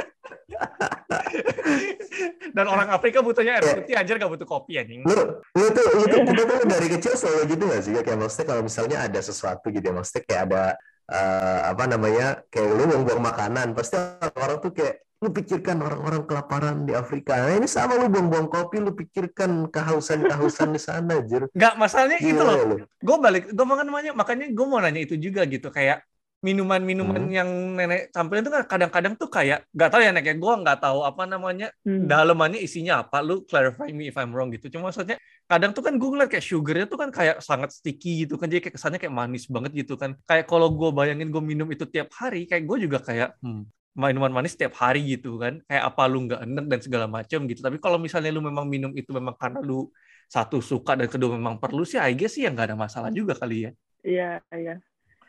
[2.56, 5.04] Dan orang Afrika butuhnya air putih aja gak butuh kopi anjing.
[5.04, 5.14] lu
[5.56, 8.98] lu tuh lu tuh, tuh dari kecil selalu gitu gak sih kayak maksudnya kalau misalnya
[9.04, 10.64] ada sesuatu gitu ya maksudnya kayak ada
[11.12, 14.00] eh, apa namanya kayak lu buang-buang makanan pasti
[14.40, 18.78] orang tuh kayak lu pikirkan orang-orang kelaparan di Afrika nah ini sama lu buang-buang kopi
[18.84, 22.56] lu pikirkan kehausan-kehausan di sana jir Nggak, masalahnya itu Gila loh.
[22.68, 22.76] lu.
[22.86, 26.04] gue balik gue mau namanya makanya gue mau nanya itu juga gitu kayak
[26.46, 27.34] minuman-minuman Hmm.
[27.38, 30.36] yang nenek tampilin itu kan kadang-kadang tuh kayak nggak tahu ya nek ya.
[30.38, 32.06] Gue nggak tahu apa namanya Hmm.
[32.06, 33.18] dalemannya isinya apa.
[33.26, 34.70] Lu clarify me if I'm wrong gitu.
[34.70, 35.18] Cuma maksudnya
[35.50, 38.46] kadang tuh kan gue ngeliat kayak sugarnya tuh kan kayak sangat sticky gitu kan.
[38.52, 40.14] Jadi kayak kesannya kayak manis banget gitu kan.
[40.30, 43.62] Kayak kalau gue bayangin gue minum itu tiap hari kayak gue juga kayak hmm,
[43.98, 45.58] minuman manis tiap hari gitu kan.
[45.66, 47.60] Kayak apa lu nggak enak dan segala macam gitu.
[47.66, 49.90] Tapi kalau misalnya lu memang minum itu memang karena lu
[50.26, 53.34] satu suka dan kedua memang perlu sih I guess sih ya nggak ada masalah juga
[53.38, 53.72] kali ya.
[54.06, 54.76] Iya, iya.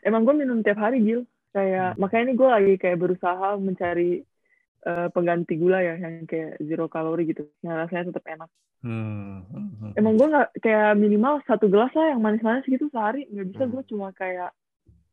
[0.03, 1.23] Emang gue minum tiap hari, Gil.
[1.55, 4.21] Kayak, makanya ini gue lagi kayak berusaha mencari
[4.87, 7.49] eh, pengganti gula ya, yang kayak zero kalori gitu.
[7.65, 8.49] Yang rasanya tetap enak.
[8.85, 9.41] Hmm.
[9.49, 9.91] hmm, hmm.
[9.97, 13.25] Emang gue nggak kayak minimal satu gelas lah yang manis-manis gitu sehari.
[13.27, 13.73] Nggak bisa Hmm.
[13.73, 14.51] gue cuma kayak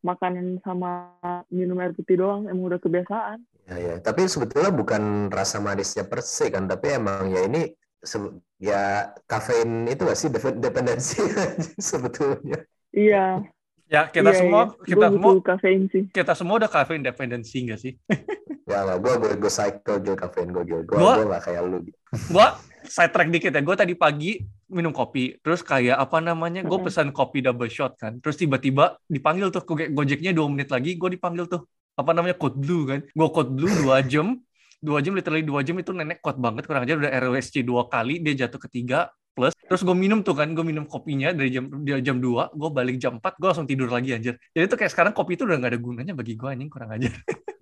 [0.05, 1.17] makanan sama
[1.49, 2.45] minum air putih doang.
[2.45, 3.41] Emang udah kebiasaan.
[3.65, 3.95] Ya, ya.
[4.05, 7.73] Tapi sebetulnya bukan rasa manisnya per se kan, tapi emang ya ini
[8.05, 11.25] se- ya kafein itu gak sih dep- dependensi
[11.81, 12.61] sebetulnya.
[12.93, 13.41] Iya.
[13.85, 14.85] Ya kita iya, semua iya.
[14.87, 16.03] kita Gua semua kafein sih.
[16.09, 17.93] kita semua udah caffeine dependency nggak sih?
[18.65, 21.63] Ya nggak, gue gue gue cycle gil kafein gue gil, gue Gua- gue nggak kayak
[21.69, 21.85] lu.
[22.33, 23.61] Gua side track dikit ya.
[23.61, 24.41] Gue tadi pagi
[24.73, 26.65] minum kopi, terus kayak apa namanya?
[26.65, 28.17] Gue pesan kopi double shot kan.
[28.25, 32.57] Terus tiba-tiba dipanggil tuh Go- Gojeknya dua menit lagi, gue dipanggil tuh apa namanya code
[32.57, 33.05] blue kan.
[33.05, 34.41] Gue code blue dua jam,
[34.81, 38.25] dua jam literally dua jam itu nenek kuat banget kurang aja udah RWSC dua kali
[38.25, 42.01] dia jatuh ketiga plus terus gue minum tuh kan gue minum kopinya dari jam dari
[42.01, 45.13] jam 2 gue balik jam 4 gue langsung tidur lagi anjir jadi tuh kayak sekarang
[45.13, 47.11] kopi itu udah gak ada gunanya bagi gue anjing kurang aja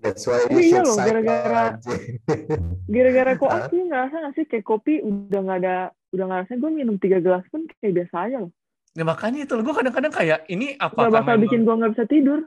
[0.02, 1.78] That's why you iya loh, gara-gara-.
[2.90, 5.76] Gara-gara kok aku ngerasa nggak sih kayak kopi udah nggak ada,
[6.11, 8.50] udah nggak rasanya gue minum tiga gelas pun kayak biasa aja loh.
[8.98, 12.42] Nah makanya itu gue kadang-kadang kayak ini apa Gak bakal bikin gue nggak bisa tidur.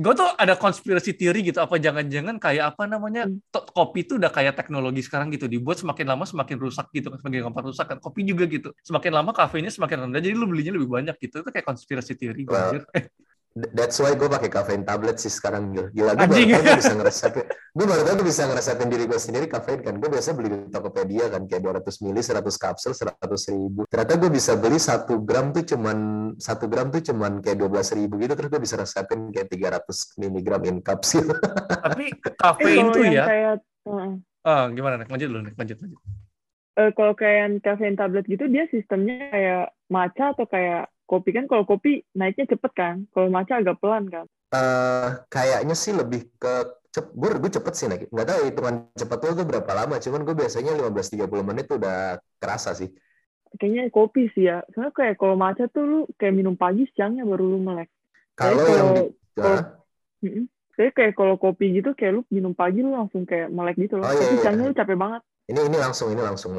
[0.00, 3.36] Gue tuh ada konspirasi teori gitu apa jangan-jangan kayak apa namanya Hmm.
[3.52, 7.20] to- kopi tuh udah kayak teknologi sekarang gitu dibuat semakin lama semakin rusak gitu kan
[7.20, 10.72] semakin gampang rusak kan kopi juga gitu semakin lama kafeinnya semakin rendah jadi lu belinya
[10.72, 12.82] lebih banyak gitu itu kayak konspirasi teori gue Well, anjir.
[13.50, 15.90] That's why gue pakai kafein tablet sih sekarang gil.
[15.90, 16.54] Gila gue baru Anjing.
[16.54, 17.44] gue bisa ngeresepin.
[17.74, 19.94] Gue baru tau gue bisa ngeresepin diri gue sendiri kafein kan.
[19.98, 23.80] Gue biasa beli di Tokopedia kan kayak 200 mili, 100 kapsul, 100 ribu.
[23.90, 25.98] Ternyata gue bisa beli satu gram tuh cuman
[26.38, 28.32] satu gram tuh cuman kayak 12 ribu gitu.
[28.38, 31.26] Terus gue bisa resepin kayak 300 miligram in kapsul.
[31.84, 34.10] tapi kafein tuh ya kayak Heeh.
[34.46, 36.00] ah gimana nih lanjut dulu nih lanjut lanjut
[36.78, 41.44] Eh, kalau kayak yang kafein tablet gitu dia sistemnya kayak matcha atau kayak kopi kan
[41.50, 46.48] kalau kopi naiknya cepet kan kalau matcha agak pelan kan Eh kayaknya sih lebih ke
[46.94, 48.02] cep, gue, gue cepet sih naik.
[48.10, 49.94] Nggak tahu hitungan cepet tuh gue berapa lama.
[50.04, 52.90] Cuman gue biasanya 15-30 menit tuh udah kerasa sih.
[53.58, 57.44] kayaknya kopi sih ya soalnya kayak kalau matcha tuh lu kayak minum pagi siangnya baru
[57.52, 57.88] lu melek
[58.38, 58.88] Kalau yang
[59.36, 59.66] kalau-?
[60.24, 60.44] Mm-mm.
[60.76, 64.06] Jadi kayak kalau kopi gitu kayak lu minum pagi lu langsung kayak melek gitu loh
[64.06, 64.42] Oh, iya, tapi iya.
[64.42, 66.52] siangnya lu capek banget ini ini langsung ini langsung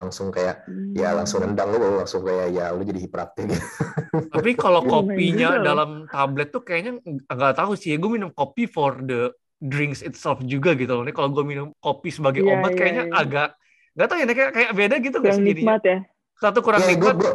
[0.00, 0.92] langsung kayak Hmm.
[0.96, 3.60] ya langsung nendang lu langsung kayak ya lu jadi hiperaktif gitu.
[4.34, 5.62] tapi kalau Iya, kopinya loh.
[5.66, 6.92] dalam tablet tuh kayaknya
[7.26, 11.02] nggak tahu sih ya gue minum kopi for the drinks itself juga gitu loh.
[11.06, 13.14] Ini kalau gue minum kopi sebagai Iya, obat iya, kayaknya iya.
[13.20, 13.48] agak
[13.94, 15.76] nggak tahu ya kayak kayak beda gitu nggak sih jadinya?
[15.82, 15.96] ya
[16.40, 17.16] Satu kurang Ya, gue nikmat.
[17.16, 17.32] gue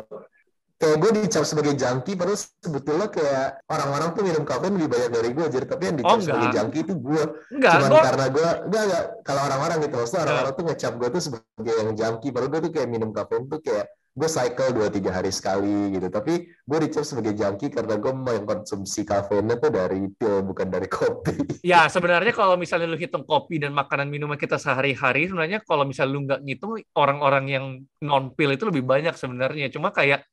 [0.76, 5.30] kayak gue dicap sebagai junkie padahal sebetulnya kayak orang-orang tuh minum kafein lebih banyak dari
[5.32, 7.24] gue jadi tapi yang dicap Oh, sebagai junkie itu gue
[7.56, 9.04] Enggak, cuman gua karena gue enggak enggak.
[9.24, 12.72] Kalau orang-orang gitu maksudnya orang-orang tuh ngecap gue tuh sebagai yang junkie padahal gue tuh
[12.76, 16.08] kayak minum kafein tuh kayak gue cycle dua tiga hari sekali gitu.
[16.08, 21.60] Tapi gue dicap sebagai junkie karena gue mengkonsumsi kafeinnya tuh dari pil bukan dari kopi.
[21.68, 26.12] Ya, sebenarnya kalau misalnya lu hitung kopi dan makanan minuman kita sehari-hari, sebenarnya kalau misalnya
[26.16, 27.66] lu nggak ngitung, orang-orang yang
[28.00, 29.68] non-pil itu lebih banyak sebenarnya.
[29.68, 30.24] Cuma kayak,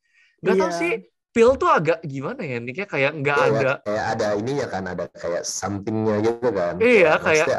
[0.42, 0.78] nggak tahu Iya.
[0.78, 0.92] sih,
[1.31, 2.76] pil tuh agak gimana ya, Nick?
[2.76, 2.87] ya?
[2.87, 7.48] Kayak nggak Kayak- ada, kayak ada ininya kan ada kayak somethingnya gitu kan Iya, kayak-
[7.48, 7.59] ya?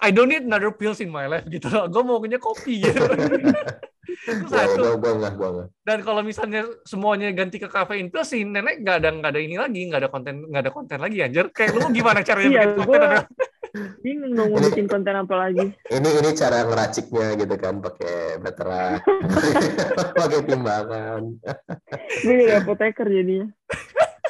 [0.00, 1.84] I don't need another pills in my life gitu loh.
[1.86, 3.04] Gue maunya kopi gitu.
[4.10, 4.96] itu Ya, satu.
[5.84, 9.54] Dan kalau misalnya semuanya ganti ke kafein pil sih, nenek nggak ada nggak ada ini
[9.54, 11.52] lagi, nggak ada konten nggak ada konten lagi anjir.
[11.52, 12.88] Kayak lu gimana caranya Iya, bikin konten?
[12.90, 13.28] gua- ada-
[14.02, 15.70] Bingung dong mau bikin konten apa lagi.
[15.94, 18.98] ini ini cara ngeraciknya gitu kan pakai batera
[20.20, 21.22] pakai timbangan
[22.26, 23.48] Gue jadi apoteker jadinya.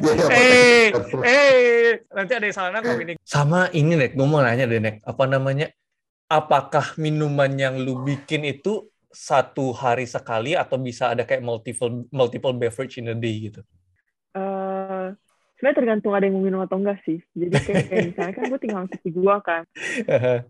[0.01, 0.89] Eh,
[1.29, 3.13] eh, nanti ada yang salah nangkap ini.
[3.21, 5.69] Sama ini Nek, gue mau nanya deh Nek, apa namanya?
[6.31, 12.55] Apakah minuman yang lu bikin itu satu hari sekali atau bisa ada kayak multiple multiple
[12.55, 13.61] beverage in a day gitu?
[15.61, 17.21] Sebenarnya tergantung ada yang mau minum atau enggak sih.
[17.37, 19.63] Jadi kayak, kayak misalnya kan gue tinggal cuci gua kan.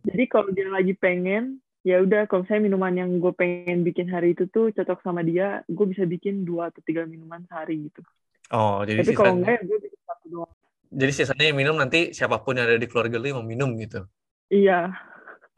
[0.06, 4.38] Jadi kalau dia lagi pengen, ya udah kalau saya minuman yang gue pengen bikin hari
[4.38, 8.06] itu tuh cocok sama dia, gue bisa bikin dua atau tiga minuman sehari gitu.
[8.54, 10.52] oh, jadi Tapi kalau enggak ya gue bikin satu doang.
[10.90, 13.74] jadi sisanya yang minum nanti siapa pun yang ada di keluarga lu yang mau minum
[13.82, 14.06] gitu.
[14.50, 14.94] Iya,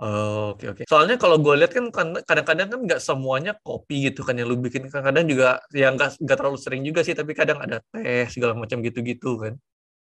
[0.02, 0.82] Oh, oke oke.
[0.90, 4.58] Soalnya kalau gue lihat kan kan- kadang-kadang kan nggak semuanya kopi gitu kan yang lu
[4.58, 4.90] bikin.
[4.90, 8.82] Kadang-kadang juga yang nggak nggak terlalu sering juga sih, tapi kadang ada teh segala macam
[8.82, 9.54] gitu-gitu kan.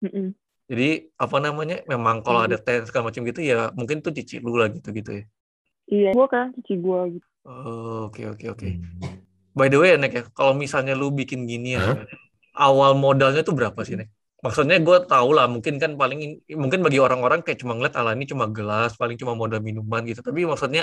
[0.01, 0.33] Mm-mm.
[0.73, 1.85] Jadi apa namanya?
[1.85, 5.25] Memang kalau ada teh segala macam gitu ya mungkin tuh cici lu lah gitu-gitu ya.
[5.93, 6.11] iya.
[6.17, 7.27] Gue kan cuci gua gitu.
[7.45, 8.69] Oh, oke oke oke.
[9.53, 12.09] By the way, Nek ya, kalau misalnya lu bikin gini ya, Hah?
[12.57, 14.09] awal modalnya tuh berapa sih, Nek?
[14.43, 18.27] Maksudnya gue tahu lah, mungkin kan paling mungkin bagi orang-orang kayak cuma ngeliat ala ini
[18.27, 20.19] cuma gelas, paling cuma modal minuman gitu.
[20.19, 20.83] Tapi maksudnya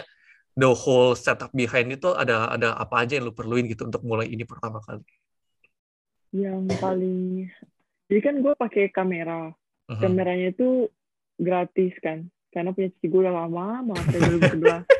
[0.55, 4.31] the whole setup behind itu ada ada apa aja yang lu perluin gitu untuk mulai
[4.31, 5.03] ini pertama kali.
[6.31, 7.19] Yang paling,
[8.07, 9.51] jadi kan gue pakai kamera.
[9.91, 9.99] Mhm.
[9.99, 10.87] Kameranya itu
[11.35, 14.87] gratis kan, karena punya cuci gue udah lama, banget dari 2011.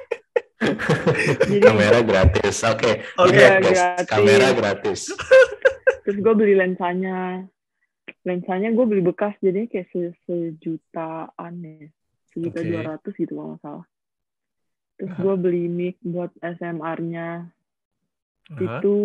[0.60, 4.08] Jadi kamera gratis oke Oke, Ingat, guys, gratis.
[4.12, 5.02] kamera gratis
[6.04, 7.48] terus gue beli lensanya
[8.28, 11.88] lensanya gue beli bekas jadi kayak se sejutaan ya.
[12.30, 13.88] Sejuta dua ratus gitu kalau nggak salah.
[15.00, 17.48] Terus gue beli mic buat SMR-nya
[18.50, 18.58] Hah?
[18.60, 18.96] itu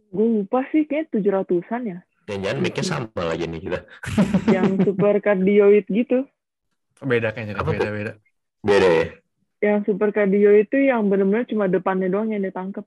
[0.00, 1.98] gue lupa sih kayak tujuh ratusan ya.
[2.28, 3.80] Jangan-jangan mic-nya sama lagi nih kita.
[4.54, 6.24] Yang super cardioid gitu.
[7.02, 7.60] Beda kayaknya.
[7.60, 7.74] Apa tuh?
[7.76, 8.12] beda-beda.
[8.64, 9.06] beda ya?
[9.60, 12.80] Yang super cardio itu yang bener-bener cuma depannya doang yang ditangkep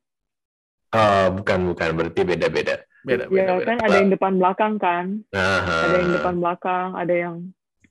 [0.93, 1.89] oh bukan bukan.
[1.97, 2.53] Berarti beda-beda.
[2.53, 3.63] Beda, ya beda, beda.
[3.67, 7.35] kan ada yang depan belakang kan nah ada yang depan belakang, ada yang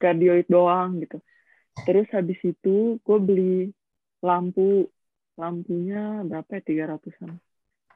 [0.00, 1.22] cardioid doang gitu.
[1.86, 3.58] Terus habis itu gue beli
[4.22, 4.86] lampu,
[5.38, 7.38] lampunya berapa ya tiga ratusan.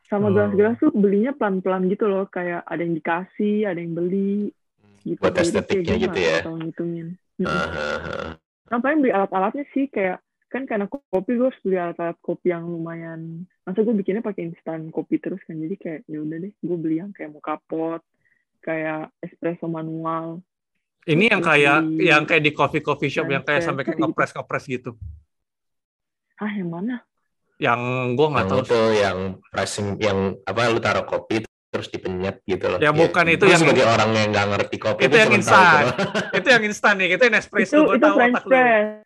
[0.06, 0.32] Sama Oh.
[0.34, 4.54] gelas-gelas tuh belinya pelan-pelan gitu loh, kayak ada yang dikasih, ada yang beli
[5.02, 5.18] gitu.
[5.22, 6.38] Buat estetiknya gitu ya.
[6.46, 7.08] tahu ngitungin.
[7.42, 8.32] Ah, ah, ah.
[8.70, 10.22] Nah, paling beli alat-alatnya sih kayak
[10.56, 13.20] kan karena kopi gue harus beli alat-alat kopi yang lumayan
[13.62, 16.96] masa gue bikinnya pakai instan kopi terus kan jadi kayak ya udah deh gue beli
[16.96, 18.00] yang kayak mocha pot
[18.58, 20.40] kayak espresso manual
[21.04, 24.04] Ini yang kayak Di- yang kayak di coffee coffee shop yang kayak sampai kayak gitu.
[24.06, 24.90] ngepres ngepres gitu.
[26.36, 27.04] ah yang mana
[27.56, 27.80] Yang
[28.12, 28.58] gue nggak tahu.
[28.60, 33.42] itu yang pressing yang apa lu taruh kopi terus dipenyet gitu loh Ya, bukan, itu
[33.42, 35.82] Gua yang- sebagai orang yang nggak ngerti kopi Itu yang instan.
[35.86, 36.04] itu.
[36.38, 37.76] itu yang instan nih, itu yang itu espresso.
[37.86, 39.05] Itu tahu French press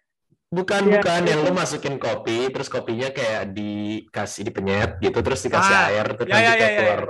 [0.51, 1.47] bukan Iya, bukan yang itu.
[1.47, 6.39] lu masukin kopi terus kopinya kayak dikasih dipenyet gitu terus dikasih Ah, air terus ya,
[6.43, 6.77] ya, kayak ya, ya.
[6.77, 7.01] keluar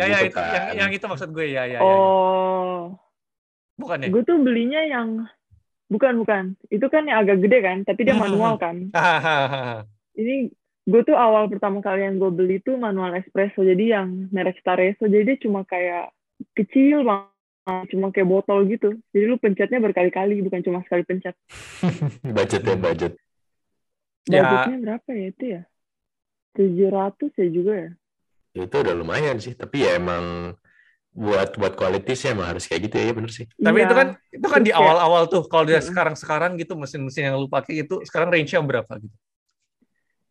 [0.00, 1.84] Ya, ya, gitu itu, kan yang, yang itu maksud gue ya, ya, ya.
[1.84, 2.96] oh
[3.76, 4.08] Bukan ya?
[4.08, 5.08] gue tuh belinya yang
[5.92, 8.88] bukan bukan itu kan yang agak gede kan tapi dia manual kan
[10.16, 10.48] ini
[10.88, 15.04] gue tuh awal pertama kali yang gue beli tuh manual espresso jadi yang merek Staresso
[15.04, 16.12] jadi dia cuma kayak
[16.56, 17.33] kecil banget
[17.64, 21.32] cuma kayak botol gitu jadi lu pencetnya berkali-kali bukan cuma sekali pencet
[22.36, 23.12] budgetnya budget
[24.24, 24.40] Ya.
[24.40, 25.62] budgetnya berapa ya itu ya
[26.56, 27.90] 700 ya juga ya
[28.54, 30.56] itu udah lumayan sih tapi ya emang
[31.14, 33.86] buat buat quality sih emang harus kayak gitu ya bener sih Tapi Iya.
[33.86, 35.46] itu kan itu kan di awal-awal tuh.
[35.46, 39.14] Kalau dia sekarang-sekarang gitu mesin-mesin yang lu pakai itu sekarang range-nya berapa gitu?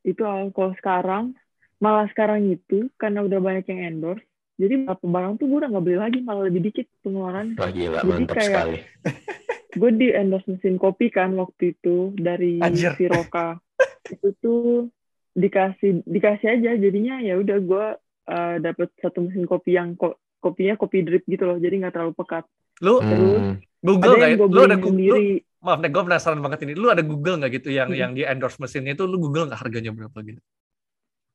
[0.04, 0.20] itu
[0.52, 1.32] kalau sekarang
[1.80, 5.84] malah sekarang itu karena udah banyak yang endorse jadi beberapa barang tuh gue udah nggak
[5.84, 8.78] beli lagi malah lebih dikit pengeluaran wah gila Jadi mantap kayak- sekali
[9.80, 12.94] gue di endorse mesin kopi kan waktu itu dari Anjir.
[12.94, 13.58] Siroka
[14.06, 14.94] itu tuh
[15.34, 17.86] dikasih dikasih aja jadinya ya udah gue
[18.24, 22.14] uh, dapat satu mesin kopi yang ko kopinya kopi drip gitu loh, jadi nggak terlalu
[22.14, 22.44] pekat.
[22.84, 23.64] Lu Hmm.
[23.80, 24.28] Google nggak?
[24.28, 24.38] yang ya?
[24.38, 24.92] gue Lu ada Google?
[24.92, 25.28] sendiri.
[25.58, 26.74] Maaf nih, gue penasaran banget ini.
[26.76, 27.96] Lu ada Google nggak gitu yang Hmm.
[27.96, 29.08] yang di endorse mesinnya itu?
[29.08, 30.44] Lu Google nggak harganya berapa gitu?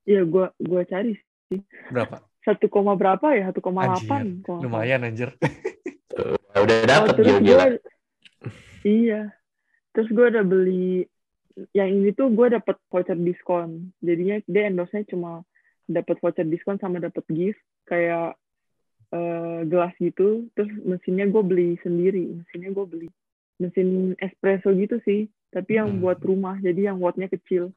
[0.05, 1.17] Iya, gua gua cari
[1.89, 2.21] Berapa?
[2.49, 3.53] Satu koma berapa ya?
[3.53, 4.41] Satu koma delapan.
[4.65, 5.37] Lumayan anjir.
[6.57, 7.61] Ya udah dapat Oh, terus gue
[8.83, 9.31] iya
[9.93, 11.05] terus gue udah beli
[11.75, 15.43] yang ini tuh gue dapet voucher diskon jadinya dia endorse-nya cuma
[15.91, 17.59] dapat voucher diskon sama dapat gift
[17.91, 18.39] kayak
[19.11, 23.09] eh, gelas gitu terus mesinnya gue beli sendiri mesinnya gue beli
[23.59, 26.03] mesin espresso gitu sih tapi yang Hmm.
[26.05, 27.75] buat rumah jadi yang wattnya kecil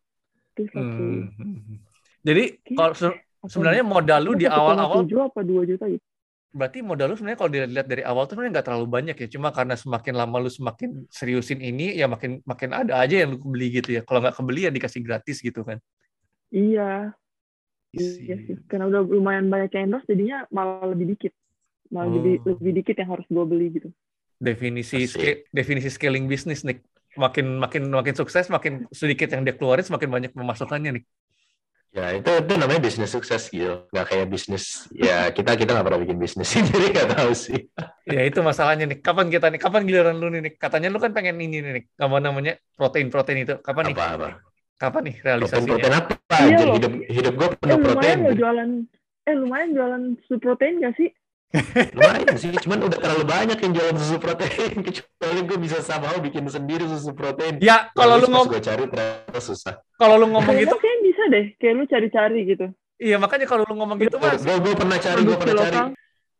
[0.54, 1.06] itu satu
[1.42, 1.82] Hmm.
[2.22, 6.04] Jadi kalau apa sebenarnya modal lu di awal-awal 1,7 apa 2 juta gitu?
[6.52, 9.28] Berarti modal lu sebenarnya kalau dilihat dari awal tuh sebenarnya nggak terlalu banyak ya.
[9.32, 13.40] Cuma karena semakin lama lu semakin seriusin ini ya makin makin ada aja yang lu
[13.40, 14.02] beli gitu ya.
[14.04, 15.80] Kalau nggak kebeli ya dikasih gratis gitu kan.
[16.52, 17.16] Iya.
[17.92, 21.34] Iya sih, karena udah lumayan banyak yang endorse jadinya malah lebih dikit.
[21.92, 22.14] Malah Oh.
[22.20, 23.90] lebih, lebih dikit yang harus gue beli gitu.
[24.42, 26.82] definisi sca- definisi scaling bisnis nih
[27.14, 31.04] makin makin makin sukses makin sedikit yang dia keluarin semakin banyak pemasukannya nih
[31.92, 33.84] Ya itu itu namanya bisnis sukses gitu.
[33.92, 34.64] Nggak kayak bisnis
[34.96, 37.60] ya kita kita nggak pernah bikin bisnis jadi nggak tahu sih.
[38.16, 41.38] ya itu masalahnya nih kapan kita nih kapan giliran lu nih katanya lu kan pengen
[41.44, 44.30] ini nih apa namanya protein protein itu kapan nih Apa apa.
[44.82, 46.14] kapan nih Protein realisasinya protein apa?
[46.42, 48.18] Iya hidup hidup gue Eh penuh protein.
[48.18, 48.70] lumayan lo jualan,
[49.30, 51.08] eh lumayan jualan susu protein gak sih?
[51.92, 54.80] Lumayan sih, cuman udah terlalu banyak yang jualan susu protein.
[54.88, 57.60] Kecuali gue bisa somehow bikin sendiri susu protein.
[57.60, 59.84] ya kalau lu ngom gue cari ternyata susah.
[60.00, 62.66] kalau lu ngomong gitu kayaknya bisa deh, kayak lu cari-cari gitu.
[63.02, 65.80] iya makanya kalau lu ngomong gitu mas Gue gue pernah cari, gue pernah cari.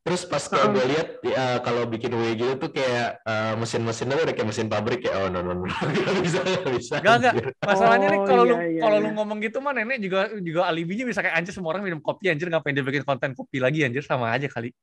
[0.02, 4.34] Terus pas kalau gue lihat ya, kalau bikin whey gitu tuh kayak eh, mesin-mesinnya udah
[4.34, 5.14] kayak mesin pabrik ya.
[5.22, 6.96] Oh no no no, nggak bisa nggak bisa.
[6.98, 7.34] Enggak, enggak.
[7.38, 7.46] anjir.
[7.62, 9.06] Masalahnya nih Oh, kalau lu iya, iya, kalau iya.
[9.06, 12.34] lu ngomong gitu mah nenek juga juga alibinya bisa kayak anjir semua orang minum kopi
[12.34, 14.74] anjir ngapain dia bikin konten kopi lagi anjir sama aja kali.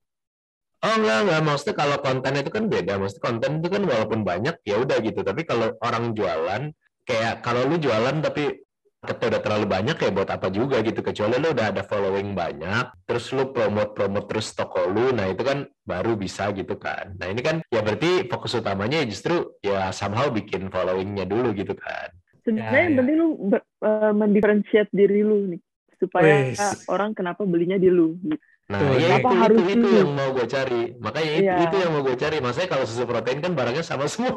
[0.79, 2.93] Oh enggak enggak maksudnya kalau konten itu kan beda.
[3.03, 5.21] Maksudnya konten itu kan walaupun banyak ya udah gitu.
[5.27, 6.63] Tapi kalau orang jualan
[7.03, 8.63] kayak kalau lu jualan tapi
[8.99, 13.07] marketnya udah terlalu banyak ya buat apa juga gitu kecuali lu udah ada following banyak
[13.07, 17.31] terus lu promote promote terus toko lu nah itu kan baru bisa gitu kan nah
[17.31, 22.11] ini kan ya berarti fokus utamanya ya justru ya somehow bikin followingnya dulu gitu kan
[22.43, 22.99] Sebenarnya Ya, yang ya.
[22.99, 25.61] penting lu ber- eh, mendifferentiate diri lu nih.
[26.01, 26.59] Supaya Wis.
[26.89, 28.17] orang kenapa belinya di lu.
[28.19, 28.41] Gitu.
[28.69, 30.83] Nah, Tuh, ya itu, harus itu, itu yang mau gue cari.
[31.01, 31.57] Makanya itu, Iya.
[31.65, 32.37] itu yang mau gue cari.
[32.45, 34.37] Maksudnya kalau susu protein kan barangnya sama semua.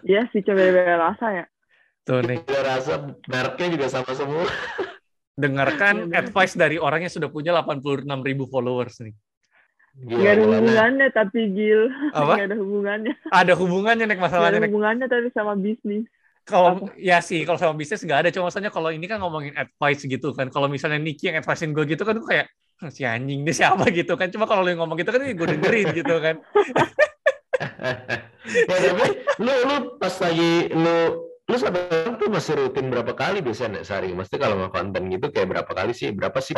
[0.00, 0.62] Iya sih, coba
[0.96, 1.44] rasa ya.
[2.08, 2.92] Tuh nih, Gue rasa
[3.28, 4.48] mereknya juga sama semua.
[5.38, 9.14] dengarkan Iya, advice dari orang yang sudah punya 86 ribu followers nih.
[9.98, 11.82] Gila, Gak ada hubungannya tapi Gil.
[12.14, 12.34] Apa?
[12.38, 13.14] Gak ada hubungannya.
[13.28, 14.70] Ada hubungannya nih Gak masalahnya ada nih.
[14.70, 16.06] hubungannya tapi sama bisnis.
[16.48, 18.28] Kalau ya sih, kalau sama bisnis nggak ada.
[18.32, 20.48] Cuma maksudnya kalau ini kan ngomongin advice gitu kan.
[20.48, 23.90] Kalau misalnya Nicky yang advicein gue gitu kan gue kayak "Hm, si anjing ini siapa
[23.90, 24.30] gitu kan.
[24.30, 26.36] Cuma kalau lu yang ngomong gitu kan gue dengerin gitu kan.
[28.70, 29.06] ya tapi
[29.42, 30.96] lu lu pas lagi lu
[31.48, 34.12] lu sekarang tuh masih rutin berapa kali biasanya sehari?
[34.12, 36.12] Maksudnya kalau mau konten gitu kayak berapa kali sih?
[36.12, 36.54] Berapa sih?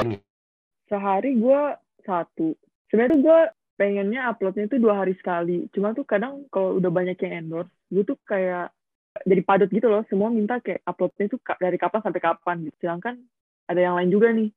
[0.91, 1.61] Sehari gue
[2.03, 2.59] satu.
[2.91, 3.41] Sebenarnya tuh gue
[3.79, 5.71] pengennya uploadnya tuh dua hari sekali.
[5.71, 8.75] Cuma tuh kadang kalau udah banyak yang endorse, gue tuh kayak
[9.25, 10.03] jadi padat gitu loh.
[10.11, 12.77] Semua minta kayak uploadnya tuh dari kapan sampai kapan gitu.
[12.83, 13.15] Sedangkan
[13.71, 14.51] ada yang lain juga nih.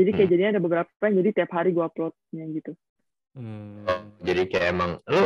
[0.00, 0.34] Jadi kayak Hmm.
[0.34, 2.72] jadinya ada beberapa yang jadi tiap hari gue uploadnya gitu.
[3.36, 3.84] Hmm.
[4.24, 5.22] Jadi kayak emang lu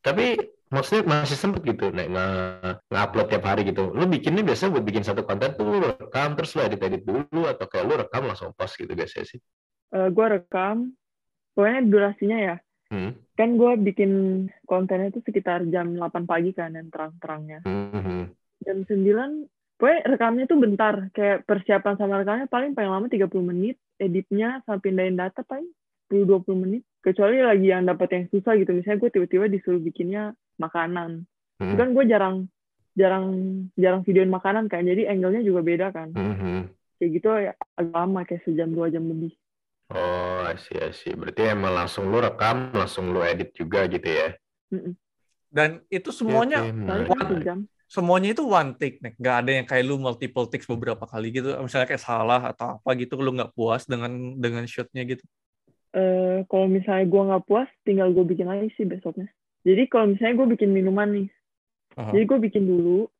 [0.00, 0.38] tapi
[0.70, 2.24] maksudnya masih sempet gitu nek nge
[2.94, 3.90] upload tiap hari gitu.
[3.90, 7.66] Lu bikinnya biasanya buat bikin satu konten tuh lu rekam terus lu edit-edit dulu atau
[7.66, 9.40] kayak lu rekam langsung post gitu biasanya sih.
[9.90, 10.94] gue Eh, rekam,
[11.58, 12.56] pokoknya durasinya ya.
[12.94, 13.18] Hmm.
[13.34, 14.10] Kan gue bikin
[14.66, 17.66] kontennya tuh sekitar jam 8 pagi kan, yang terang-terangnya.
[17.66, 18.30] Hmm.
[18.60, 19.48] jam 9
[19.80, 24.78] pokoknya rekamnya tuh bentar kayak persiapan sama rekamnya paling paling lama 30 menit editnya sama
[24.84, 25.64] pindahin data paling
[26.12, 31.24] 10-20 menit kecuali lagi yang dapat yang susah gitu misalnya gue tiba-tiba disuruh bikinnya makanan
[31.64, 31.80] Itu Hmm.
[31.80, 32.36] kan gue jarang
[32.92, 33.24] jarang
[33.80, 36.68] jarang videoin makanan kan jadi angle-nya juga beda kan Hmm.
[37.00, 39.32] kayak gitu ya agak lama kayak sejam dua jam lebih
[39.90, 41.12] Oh, I see.
[41.18, 44.28] Berarti emang langsung lu rekam, langsung lu edit juga gitu ya?
[45.50, 47.42] Dan itu semuanya Oke, paling
[47.90, 49.18] semuanya itu one take nih.
[49.18, 51.50] Nggak ada yang kayak lu multiple takes beberapa kali gitu.
[51.58, 55.26] Misalnya kayak salah atau apa gitu lu nggak puas dengan dengan shootnya gitu.
[55.90, 59.26] Eh, kalau misalnya gue nggak puas tinggal gue bikin lagi sih besoknya
[59.66, 61.26] jadi kalau misalnya gue bikin minuman nih
[61.98, 62.14] Aha.
[62.14, 63.10] Jadi gue bikin dulu,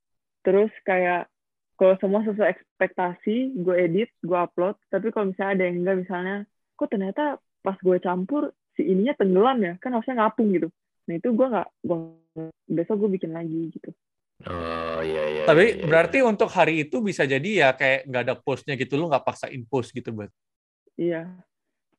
[0.46, 1.26] terus kayak
[1.74, 4.76] kalau semua sesuai ekspektasi, gue edit, gue upload.
[4.92, 6.36] Tapi kalau misalnya ada yang enggak, misalnya,
[6.76, 7.24] kok ternyata
[7.64, 10.68] pas gue campur si ininya tenggelam ya, kan harusnya ngapung gitu.
[11.08, 11.98] Nah itu gue nggak, gue
[12.70, 13.90] besok gue bikin lagi gitu.
[14.49, 15.45] Oh, iya, iya.
[15.45, 15.84] Tapi iya, iya.
[15.84, 19.62] berarti untuk hari itu bisa jadi ya kayak nggak ada postnya gitu, lu nggak paksain
[19.68, 20.32] post gitu buat.
[20.97, 21.28] Iya.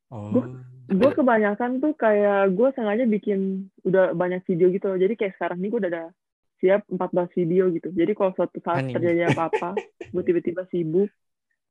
[0.09, 0.33] Oh.
[0.33, 0.49] Gua-
[0.91, 4.99] gue kebanyakan tuh kayak gue sengaja bikin udah banyak video gitu loh.
[4.99, 6.05] jadi kayak sekarang nih gue udah ada
[6.59, 8.95] siap 14 video gitu jadi kalau suatu saat Anjing.
[8.99, 9.79] terjadi apa-apa
[10.13, 11.07] gue tiba-tiba sibuk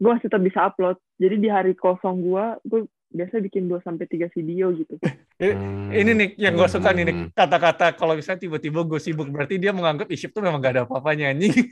[0.00, 2.80] gue masih tetap bisa upload jadi di hari kosong gue gue
[3.10, 4.96] biasa bikin 2 sampai tiga video gitu
[5.40, 5.88] Hmm.
[6.00, 7.04] Ini nih yang gue suka nih.
[7.08, 7.28] Hmm.
[7.32, 11.32] kata-kata kalau misalnya tiba-tiba gue sibuk berarti dia menganggap Iship tuh memang gak ada apa-apanya
[11.32, 11.52] anjing.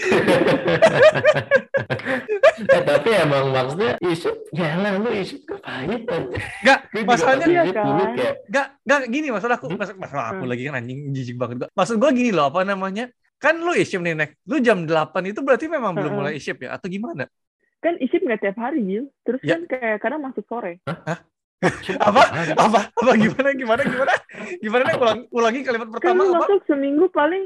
[2.60, 6.22] eh, tapi emang maksudnya isu ya lah lu isu kepahitan
[6.62, 7.86] Gak, masalahnya dulu kan?
[8.16, 9.76] kayak gak, gak gini masalah aku, Hmm?
[9.76, 10.50] masalah, masalah aku Hmm.
[10.50, 11.68] lagi kan anjing jijik banget gua.
[11.74, 13.10] Maksud gue gini loh, apa namanya?
[13.40, 14.36] Kan lu Iship nih, Nek.
[14.44, 16.76] Lu jam 8 itu berarti memang belum mulai Iship ya?
[16.76, 17.24] Atau gimana?
[17.80, 19.56] Kan isip nggak tiap hari Gil terus Ya.
[19.56, 20.80] kan kayak kadang masuk sore
[21.98, 22.22] Apa?
[22.56, 22.80] Apa?
[22.90, 23.12] Apa?
[23.14, 23.52] Gimana?
[23.52, 23.82] Gimana?
[23.82, 24.14] Gimana?
[24.58, 24.82] Gimana?
[24.82, 24.96] Nek?
[24.96, 26.38] Ulang, ulangi kalimat kan pertama lu apa?
[26.42, 27.44] masuk seminggu paling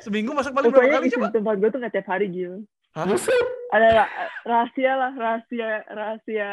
[0.00, 1.28] Seminggu masuk paling berapa pokoknya kali isi coba?
[1.30, 2.54] tempat gue tuh nggak tiap hari Gil
[2.94, 3.46] Buset.
[3.68, 4.12] ada ra-
[4.44, 6.50] rahasia lah rahasia rahasia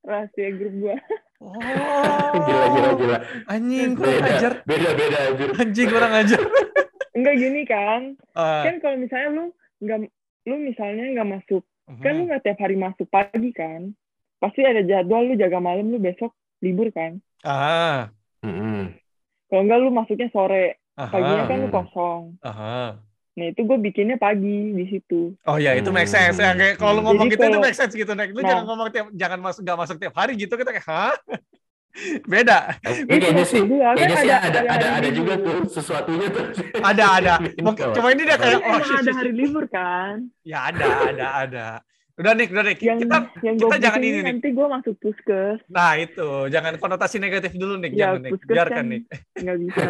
[0.00, 0.96] rahasia grup gue
[1.40, 1.56] Oh,
[2.36, 4.52] gila gila gila anjing kurang beda ajar.
[4.62, 6.40] beda beda anjir Anjing kurang ajar.
[7.12, 8.02] enggak gini kan
[8.32, 9.44] Ah, kan kalau misalnya lu
[9.80, 9.98] nggak
[10.42, 11.62] lu misalnya nggak masuk
[11.98, 13.90] kan lu nggak tiap hari masuk pagi kan
[14.36, 18.92] pasti ada jadwal lu jaga malam lu besok libur kan Ah, Mm-mm.
[19.46, 21.76] kalau enggak lu masuknya sore paginya aha, kan lu Hmm.
[21.76, 23.00] kosong aha.
[23.30, 26.92] nah itu gue bikinnya pagi di situ Oh ya itu make sense ya kayak kalau
[26.94, 28.28] lu Jadi ngomong gitu itu kalau- make sense gitu Nek.
[28.30, 28.48] Lu Nah.
[28.48, 31.16] jangan ngomong tiap jangan masuk nggak masuk tiap hari gitu kita kayak hah?
[32.22, 32.58] Beda.
[32.80, 36.44] Itu kayaknya sih kan kayaknya sih ada ada ada juga tuh sesuatunya tuh
[36.76, 37.34] Ada ada.
[37.42, 41.26] Ini cuma ini dia Kan kayak oh emang ada hari libur kan Ya ada ada
[41.44, 41.66] ada.
[42.14, 44.28] Udah Nick, udah yang Kita yang kita jangan ini, Nick.
[44.28, 48.32] nanti gue masuk puskes nah itu jangan konotasi negatif dulu Nick, Ya, jangan Nick.
[48.36, 49.02] puskes Biarkan kan Nick.
[49.34, 49.82] nggak bisa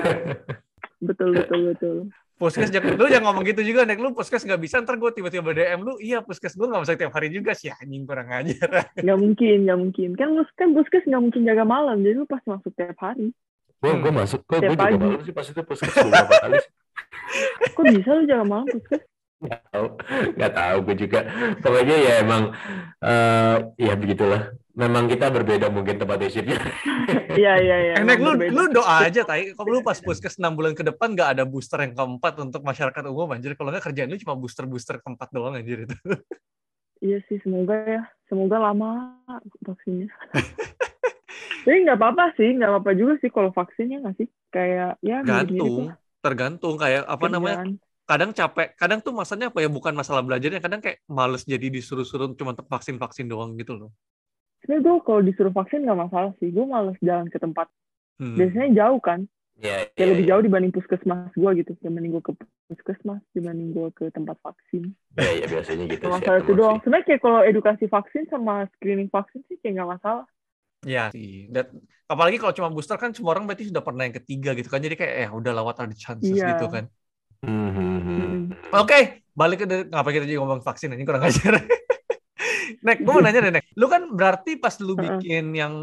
[1.07, 1.97] betul betul betul
[2.41, 4.01] Puskes jangan lu jangan ngomong gitu juga Nick.
[4.01, 7.13] Lu puskes nggak bisa ntar gue tiba-tiba DM lu, iya puskes gue nggak bisa tiap
[7.13, 8.89] hari juga sih anjing kurang ajar.
[9.05, 12.49] nggak mungkin nggak mungkin kan mus kan puskes nggak mungkin jaga malam jadi lu pasti
[12.49, 13.37] masuk tiap hari
[13.77, 14.01] gue Hmm.
[14.01, 14.97] gue masuk gue Tiap gue juga pagi.
[14.99, 16.73] malu sih pas itu puskes beberapa kali sih.
[17.77, 19.03] kok bisa lu jaga malam puskes
[19.41, 19.87] nggak tahu
[20.37, 21.21] nggak tahu gue juga
[21.61, 22.43] pokoknya ya emang
[23.01, 24.43] eh ya begitulah
[24.81, 26.57] memang kita berbeda mungkin tempat isipnya
[27.41, 28.51] iya iya iya Eh, Nick, lu, berbeda.
[28.57, 29.53] lu doa aja, Tai.
[29.53, 33.03] Kalau lu pas puskes 6 bulan ke depan nggak ada booster yang keempat untuk masyarakat
[33.07, 33.53] umum, anjir.
[33.55, 35.97] Kalau nggak kerjaan lu cuma booster-booster keempat doang, anjir itu.
[37.01, 39.17] iya sih semoga ya semoga lama
[39.65, 40.13] vaksinnya
[41.65, 45.65] tapi nggak apa-apa sih nggak apa-apa juga sih kalau vaksinnya nggak sih kayak ya mirip-mirip
[45.65, 45.87] Gantung.
[46.21, 47.65] Tergantung kayak apa namanya?
[47.65, 47.81] kerjaan.
[48.05, 52.35] Kadang capek, kadang tuh masanya apa ya bukan masalah belajarnya, kadang kayak males jadi disuruh-suruh
[52.35, 53.95] cuma vaksin-vaksin doang gitu loh.
[54.63, 57.69] Sebenarnya gue kalau disuruh vaksin nggak masalah sih gue males jalan ke tempat
[58.21, 58.37] Hmm.
[58.37, 59.25] biasanya jauh kan
[59.57, 62.33] ya, kayak lebih jauh dibanding puskesmas gue gitu dibanding gue ke
[62.69, 67.07] puskesmas dibanding gue ke tempat vaksin ya, ya biasanya gitu sih masalah itu doang sebenarnya
[67.09, 70.29] kayak kalau edukasi vaksin sama screening vaksin sih kayak nggak masalah
[70.81, 71.45] Iya sih.
[71.53, 71.77] Dan
[72.09, 74.81] apalagi kalau cuma booster kan semua orang berarti sudah pernah yang ketiga gitu kan.
[74.81, 76.57] Jadi kayak ya udah lewat ada chances Iya.
[76.57, 76.85] gitu kan.
[77.45, 77.99] Hmm, hmm.
[78.09, 78.43] Mm.
[78.81, 81.53] Oke, balik ke ngapa kita jadi ngomong vaksin ini kurang ajar.
[82.87, 83.65] Nek, gue mau nanya deh, Nek.
[83.81, 85.75] Lu kan berarti pas lu bikin yang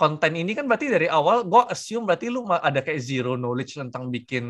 [0.00, 4.10] konten ini kan berarti dari awal gue assume berarti lu ada kayak zero knowledge tentang
[4.10, 4.44] bikin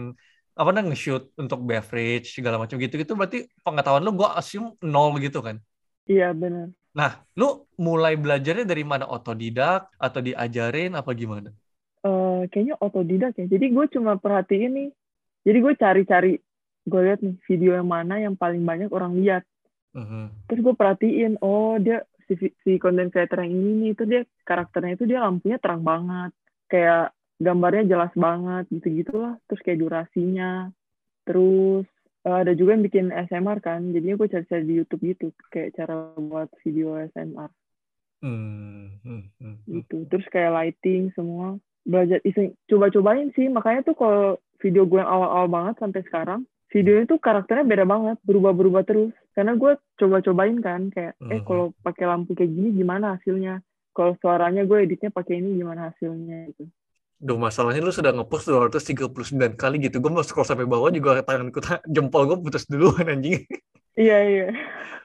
[0.56, 3.12] apa namanya nge-shoot untuk beverage segala macam gitu-gitu.
[3.18, 5.56] Berarti pengetahuan lu gue assume nol gitu kan.
[6.12, 6.66] iya benar.
[6.98, 7.44] Nah, lu
[7.86, 9.04] mulai belajarnya dari mana?
[9.14, 9.80] Otodidak?
[10.04, 10.92] Atau diajarin?
[11.00, 11.48] Apa gimana?
[12.02, 13.46] Eh, kayaknya otodidak ya.
[13.46, 14.88] Jadi gue cuma perhatiin nih.
[15.46, 16.30] Jadi gue cari-cari
[16.82, 19.42] gue lihat nih video yang mana yang paling banyak orang lihat
[19.92, 20.48] Mhm.
[20.48, 22.34] terus gue perhatiin oh dia si
[22.64, 26.32] si content creator yang ini nih itu dia karakternya itu dia lampunya terang banget.
[26.70, 27.12] Kayak
[27.42, 30.70] gambarnya jelas banget gitu gitulah terus kayak durasinya.
[31.26, 31.86] Terus
[32.24, 33.92] eh, ada juga yang bikin ASMR kan.
[33.92, 37.50] Jadinya gue cari-cari di YouTube gitu kayak cara buat video ASMR
[38.22, 39.54] Hmm, hmm, hmm, hmm.
[39.66, 40.06] gitu.
[40.06, 41.58] Terus kayak lighting semua.
[41.82, 43.50] Belajar iseng coba-cobain sih.
[43.50, 48.16] Makanya tuh kalau video gue yang awal-awal banget sampai sekarang videonya tuh karakternya beda banget
[48.24, 51.44] berubah-berubah terus karena gue coba-cobain kan kayak eh Mhm.
[51.44, 53.60] kalau pakai lampu kayak gini gimana hasilnya
[53.92, 56.66] kalau suaranya gue editnya pakai ini gimana hasilnya gitu
[57.22, 60.02] Duh, masalahnya lu sudah ngepost 239 kali gitu.
[60.02, 63.46] Gue mau scroll sampai bawah juga tanganku ta- jempol gue putus duluan anjing.
[63.94, 64.46] iya iya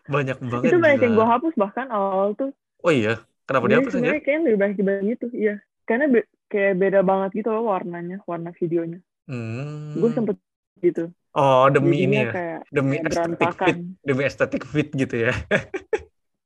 [0.09, 0.72] Banyak banget.
[0.72, 1.05] itu banyak gila.
[1.05, 2.49] yang gue hapus bahkan awal tuh
[2.82, 3.97] Oh iya, kenapa Jadi dihapus aja?
[3.97, 5.55] sebenarnya kayaknya lebih baik dibanding itu iya
[5.86, 9.93] karena be- kayak beda banget gitu loh warnanya warna videonya Hmm.
[9.93, 10.36] gue sempet
[10.82, 12.34] gitu Oh, demi ini Jadinya ya.
[12.34, 15.34] kayak Demi estetik fit, demi estetik fit gitu ya.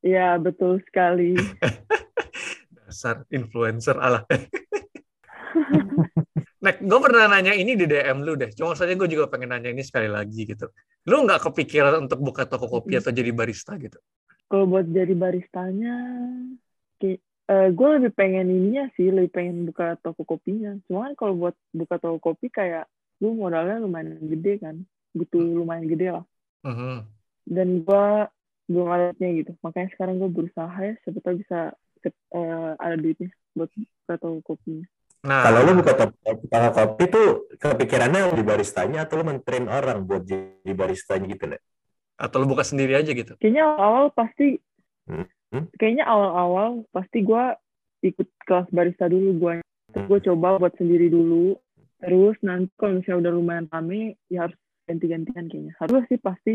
[0.01, 1.37] Iya betul sekali.
[2.73, 4.25] Dasar influencer ala.
[6.65, 8.49] Nek, gue pernah nanya ini di DM lu deh.
[8.49, 10.73] Cuma saja gue juga pengen nanya ini sekali lagi gitu.
[11.05, 14.01] Lu nggak kepikiran untuk buka toko kopi atau jadi barista gitu?
[14.49, 15.93] Kalau buat jadi baristanya,
[17.05, 20.73] uh, gue lebih pengen ininya sih, lebih pengen buka toko kopinya.
[20.89, 22.89] Cuma kan kalau buat buka toko kopi kayak
[23.21, 24.75] gue modalnya lumayan gede kan,
[25.13, 26.25] butuh lumayan gede lah.
[26.65, 26.97] Uh -huh.
[27.45, 28.05] Dan gue
[28.65, 29.53] belum ada gitu.
[29.61, 31.77] Makanya sekarang gue berusaha ya, tahu bisa
[32.33, 34.85] uh, ada duitnya buat buka toko kopinya.
[35.21, 36.17] Nah, kalau lu buka toko,
[36.73, 37.27] kopi tuh
[37.61, 41.61] kepikirannya di baristanya atau lu mentrain orang buat jadi baristanya gitu, nih?
[42.17, 43.37] Atau lu buka sendiri aja gitu?
[43.37, 44.57] Kayaknya awal pasti
[45.05, 45.25] hmm?
[45.51, 45.67] Hmm?
[45.75, 47.43] kayaknya awal-awal pasti gue
[48.07, 50.07] ikut kelas barista dulu gue hmm.
[50.07, 51.59] gue coba buat sendiri dulu
[52.01, 54.57] terus nanti kalau misalnya udah lumayan rame ya harus
[54.89, 55.73] ganti-gantian kayaknya.
[55.77, 56.53] Harus sih pasti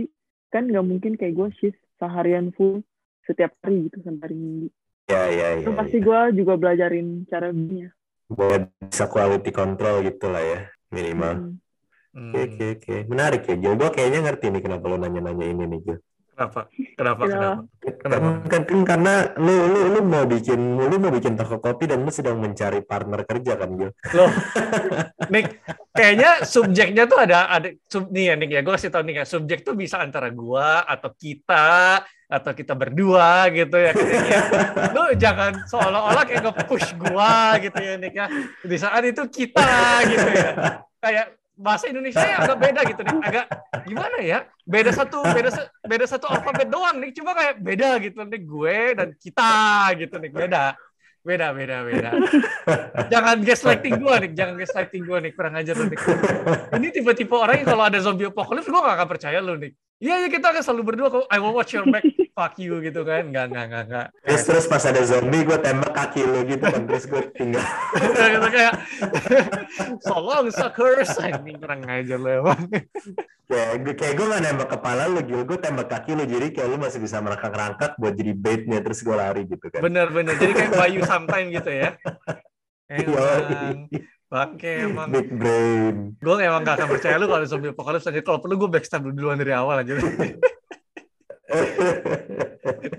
[0.51, 2.83] kan nggak mungkin kayak gue shift seharian full
[3.25, 4.69] setiap hari gitu sampai hari minggu.
[5.07, 6.05] Ya ya ya, ya pasti ya.
[6.05, 7.95] gue juga belajarin cara bikinnya
[8.27, 11.55] buat bisa quality control gitu lah ya minimal.
[12.11, 12.33] Hmm.
[12.35, 12.95] oke oke oke.
[13.07, 15.99] Menarik ya Gil gue kayaknya ngerti nih kenapa lo nanya-nanya ini nih Gil
[16.37, 16.69] Kenapa?
[16.69, 17.23] Kenapa?
[17.25, 17.61] Kenapa?
[17.81, 18.29] Kenapa?
[18.45, 22.13] Kan, kan karena lu lu lu mau bikin lu mau bikin toko kopi dan lu
[22.13, 23.89] sedang mencari partner kerja kan, Gil?
[24.13, 24.29] Loh.
[25.33, 25.65] Nick,
[25.97, 28.61] kayaknya subjeknya tuh ada ada sub nih ya Nick ya.
[28.61, 33.49] Gue kasih tau nih ya, subjek tuh bisa antara gua atau kita atau kita berdua
[33.57, 33.97] gitu ya.
[33.97, 34.41] ya.
[34.93, 38.29] Lu jangan seolah-olah kayak nge-push gua gitu ya Nick ya.
[38.61, 40.51] Di saat itu kita gitu ya.
[41.01, 43.17] Kayak bahasa Indonesia ya agak beda gitu nih.
[43.25, 43.47] Agak
[43.89, 44.39] gimana ya?
[44.63, 45.51] Beda satu beda
[45.83, 47.11] beda satu alfabet doang nih.
[47.17, 49.53] Cuma kayak beda gitu nih gue dan kita
[49.97, 50.31] gitu nih.
[50.31, 50.77] Beda
[51.27, 52.11] beda beda beda.
[53.09, 55.33] Jangan gaslighting gue nih jangan gaslighting gue nih.
[55.33, 55.99] Kurang ajar nih.
[56.77, 60.15] Ini tipe-tipe orang yang kalau ada zombie apocalypse gue gak akan percaya lu nih Iya,
[60.21, 61.25] ya kita akan selalu berdua kok.
[61.33, 62.05] I will watch your back,
[62.37, 63.33] fuck you gitu kan.
[63.33, 64.07] Enggak, enggak, enggak, enggak.
[64.29, 66.83] Terus, terus pas ada zombie, gue tembak kaki lo gitu kan.
[66.85, 67.65] Terus gue tinggal.
[68.37, 68.75] gitu kayak,
[70.05, 71.17] so long suckers.
[71.17, 72.61] Ini kurang aja lo emang.
[73.49, 75.41] ya, gue, kayak gue gak nembak kepala lo, gitu.
[75.49, 76.29] Gue tembak kaki lo.
[76.29, 78.85] Jadi kayak lo masih bisa merangkak-rangkak buat jadi baitnya.
[78.85, 79.81] Terus gue lari gitu kan.
[79.81, 80.37] Bener, bener.
[80.37, 81.97] Jadi kayak Bayu sometime gitu ya.
[82.93, 83.89] Emang.
[84.27, 85.09] Bangke emang.
[85.15, 86.19] Big brain.
[86.19, 88.21] Gue emang gak akan percaya lu kalau zombie apocalypse aja.
[88.27, 89.95] Kalau perlu gue backstab duluan dari awal aja.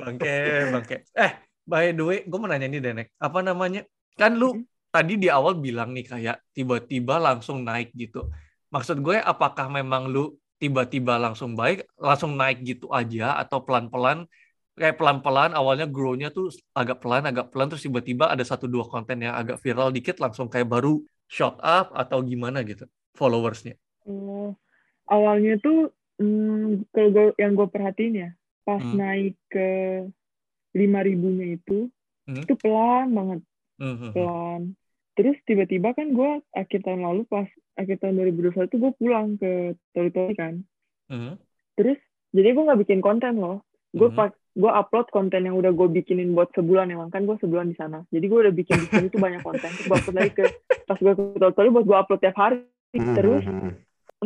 [0.01, 0.35] bangke,
[0.71, 0.95] bangke.
[1.11, 1.31] Eh,
[1.67, 3.07] by the way, gue mau nanya nih Denek.
[3.19, 3.83] Apa namanya?
[4.15, 4.55] Kan lu
[4.87, 8.31] tadi di awal bilang nih kayak tiba-tiba langsung naik gitu.
[8.71, 10.31] Maksud gue apakah memang lu
[10.63, 14.25] tiba-tiba langsung baik, langsung naik gitu aja atau pelan-pelan
[14.77, 19.25] kayak pelan-pelan awalnya grow-nya tuh agak pelan agak pelan terus tiba-tiba ada satu dua konten
[19.25, 23.75] yang agak viral dikit langsung kayak baru shot up atau gimana gitu followersnya?
[24.07, 24.55] Oh,
[25.07, 28.29] awalnya tuh hmm, kalau gue, yang gue perhatiin ya
[28.67, 28.97] pas hmm.
[28.99, 29.69] naik ke
[30.75, 31.87] lima ribunya itu
[32.27, 32.43] hmm.
[32.43, 33.39] itu pelan banget
[33.79, 33.87] hmm.
[33.87, 34.11] hmm, hmm.
[34.13, 34.61] pelan
[35.17, 37.47] terus tiba-tiba kan gue akhir tahun lalu pas
[37.79, 40.53] akhir tahun 2021 tuh gue pulang ke Toli-Toli kan
[41.09, 41.39] hmm.
[41.79, 41.97] terus
[42.35, 43.63] jadi gue nggak bikin konten loh
[43.95, 44.19] gue hmm.
[44.57, 48.01] Gue upload konten yang udah gue bikinin buat sebulan emang kan gue sebulan di sana.
[48.09, 49.69] Jadi gue udah bikin di sini tuh banyak konten.
[49.69, 50.43] Terus gue upload lagi ke
[50.89, 52.65] pas gue ke buat gue upload tiap hari.
[52.97, 53.71] Hmm, terus hmm,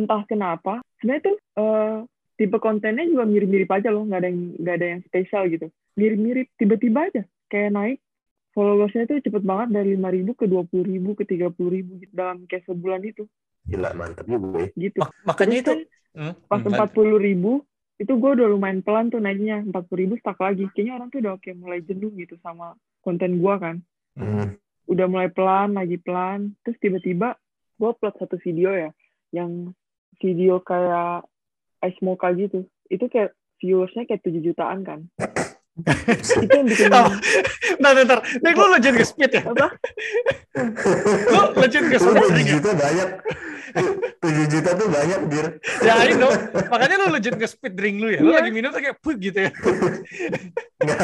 [0.00, 1.96] entah kenapa sebenarnya tuh uh,
[2.40, 4.08] tipe kontennya juga mirip-mirip aja loh.
[4.08, 5.66] Nggak ada yang nggak ada yang spesial gitu.
[6.00, 7.22] Mirip-mirip tiba-tiba aja.
[7.52, 7.98] Kayak naik.
[8.52, 11.96] Followersnya tuh cepet banget dari lima ribu ke dua puluh ribu ke tiga puluh ribu
[12.04, 13.24] gitu, dalam kayak sebulan itu.
[13.64, 14.68] Gila mantep juga ya.
[14.76, 15.00] Gitu.
[15.24, 15.80] Makanya Terus itu kan,
[16.20, 17.64] hmm, pas empat puluh ribu
[18.02, 20.66] itu gue udah lumayan pelan tuh naiknya empat puluh ribu stuck lagi.
[20.74, 22.74] Kayaknya orang tuh udah kayak mulai jenuh gitu sama
[23.06, 23.78] konten gue kan.
[24.12, 24.60] Hmm.
[24.90, 26.58] udah mulai pelan lagi pelan.
[26.66, 27.38] Terus tiba-tiba
[27.78, 28.90] gue upload satu video ya
[29.30, 29.70] yang
[30.18, 31.24] video kayak
[31.86, 32.66] ice mocha gitu.
[32.90, 35.06] Itu kayak viewersnya kayak tujuh jutaan kan
[35.72, 37.08] itu yang bikin oh,
[37.80, 38.18] Bentar, bentar.
[38.44, 39.42] Nek, lu legit ke speed ya?
[39.48, 39.66] Apa?
[41.32, 42.22] lu legit ke speed.
[42.28, 43.08] 7 juta banyak.
[43.72, 45.46] 7 juta tuh banyak, Bir.
[45.80, 46.28] Ya, I know.
[46.68, 48.20] Makanya lu legit ke speed drink lu ya?
[48.20, 48.44] Lu yeah.
[48.44, 49.50] lagi minum tuh kayak put gitu ya?
[50.82, 51.00] Enggak,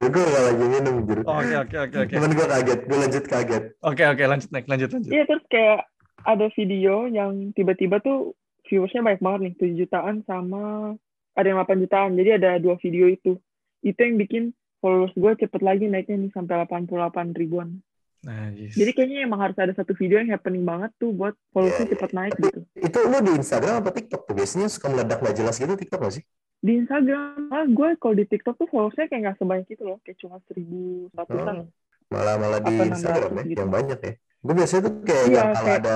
[0.00, 1.18] gue gak lagi minum, Bir.
[1.22, 1.98] Oke, oke, oke.
[2.08, 2.80] Cuman gue kaget.
[2.88, 3.64] Gue lanjut kaget.
[3.84, 4.22] Oke, oke.
[4.24, 4.64] Lanjut, Nek.
[4.64, 5.10] Lanjut, lanjut.
[5.12, 5.78] Iya, terus kayak
[6.24, 8.32] ada video yang tiba-tiba tuh
[8.66, 9.54] viewersnya banyak banget nih.
[9.76, 10.96] 7 jutaan sama
[11.36, 12.16] ada yang 8 jutaan.
[12.16, 13.36] Jadi ada dua video itu
[13.82, 14.42] itu yang bikin
[14.80, 17.80] followers gue cepet lagi naiknya nih sampai 88 ribuan.
[18.26, 18.74] Nah, yes.
[18.74, 22.10] Jadi kayaknya emang harus ada satu video yang happening banget tuh buat followersnya yeah, cepet
[22.10, 22.60] naik gitu.
[22.74, 24.34] Itu lu di Instagram apa TikTok tuh?
[24.34, 26.24] Biasanya suka meledak nggak jelas gitu TikTok nggak sih?
[26.58, 30.18] Di Instagram, ah, gue kalau di TikTok tuh followersnya kayak nggak sebanyak itu loh, kayak
[30.18, 31.56] cuma seribu ratusan.
[31.62, 32.10] Hmm.
[32.10, 33.58] Malah malah di Instagram ya, gitu.
[33.62, 34.12] yang banyak ya.
[34.42, 35.82] Gue biasanya tuh kayak iya, yang kalau kayak...
[35.86, 35.94] ada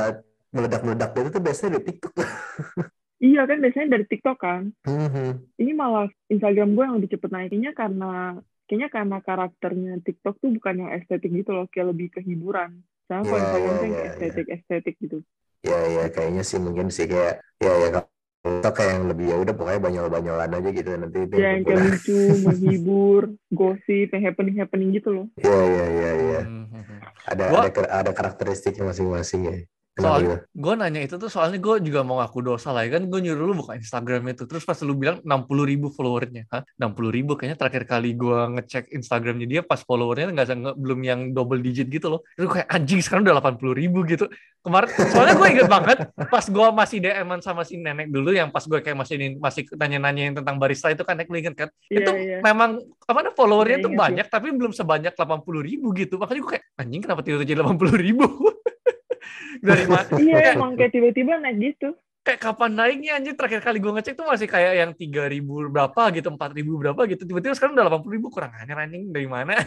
[0.50, 2.14] meledak-meledak gitu tuh biasanya di TikTok.
[3.20, 4.72] Iya kan biasanya dari TikTok kan.
[4.88, 5.30] Mm-hmm.
[5.60, 10.74] Ini malah Instagram gue yang lebih cepet naiknya karena kayaknya karena karakternya TikTok tuh bukan
[10.80, 12.80] yang estetik gitu loh, kayak lebih ke hiburan.
[13.04, 15.18] Sama kalau yeah, Instagram yeah, yeah, estetik estetik gitu.
[15.60, 18.08] Ya ya kayaknya sih mungkin sih kayak ya ya
[18.40, 21.80] atau kayak yang lebih ya udah pokoknya banyol-banyolan aja gitu nanti itu Ya yang kayak
[21.84, 25.26] lucu, menghibur, gosip, yang happening-happening gitu loh.
[25.36, 26.40] Iya iya iya iya.
[26.48, 26.98] Hmm, hmm, hmm.
[27.28, 27.68] Ada ada
[28.00, 29.56] ada karakteristiknya masing-masing ya.
[29.90, 30.36] Kenapa Soal- gitu?
[30.54, 33.44] gue nanya itu tuh soalnya gue juga mau ngaku dosa lah ya kan gue nyuruh
[33.50, 34.46] lu buka Instagram itu.
[34.46, 36.46] Terus pas lu bilang 60 ribu followernya.
[36.46, 36.62] Hah?
[36.78, 41.20] 60 ribu kayaknya terakhir kali gue ngecek Instagramnya dia pas followernya nggak nggak- belum yang
[41.34, 42.20] double digit gitu loh.
[42.38, 44.30] Terus kayak anjing sekarang udah 80 ribu gitu.
[44.60, 48.60] Kemarin soalnya gue inget banget pas gue masih DM-an sama si nenek dulu yang pas
[48.62, 51.68] gue kayak masih masih nanya-nanyain tentang barista itu kan nenek lu inget kan?
[51.88, 52.38] Iya, itu iya.
[52.44, 52.76] memang
[53.08, 56.14] apa namanya followernya Iya, tuh ingat banyak tapi belum sebanyak 80 ribu gitu.
[56.20, 58.24] Makanya gue kayak anjing kenapa tiba-tiba jadi 80 ribu
[59.60, 61.92] dari mana Iya, emang kayak tiba-tiba naik gitu.
[62.20, 65.40] kayak kapan naiknya anjir terakhir kali gue ngecek tuh masih kayak yang 3000
[65.72, 69.56] berapa gitu 4000 berapa gitu tiba-tiba sekarang udah 80 ribu kurang aja anjing dari mana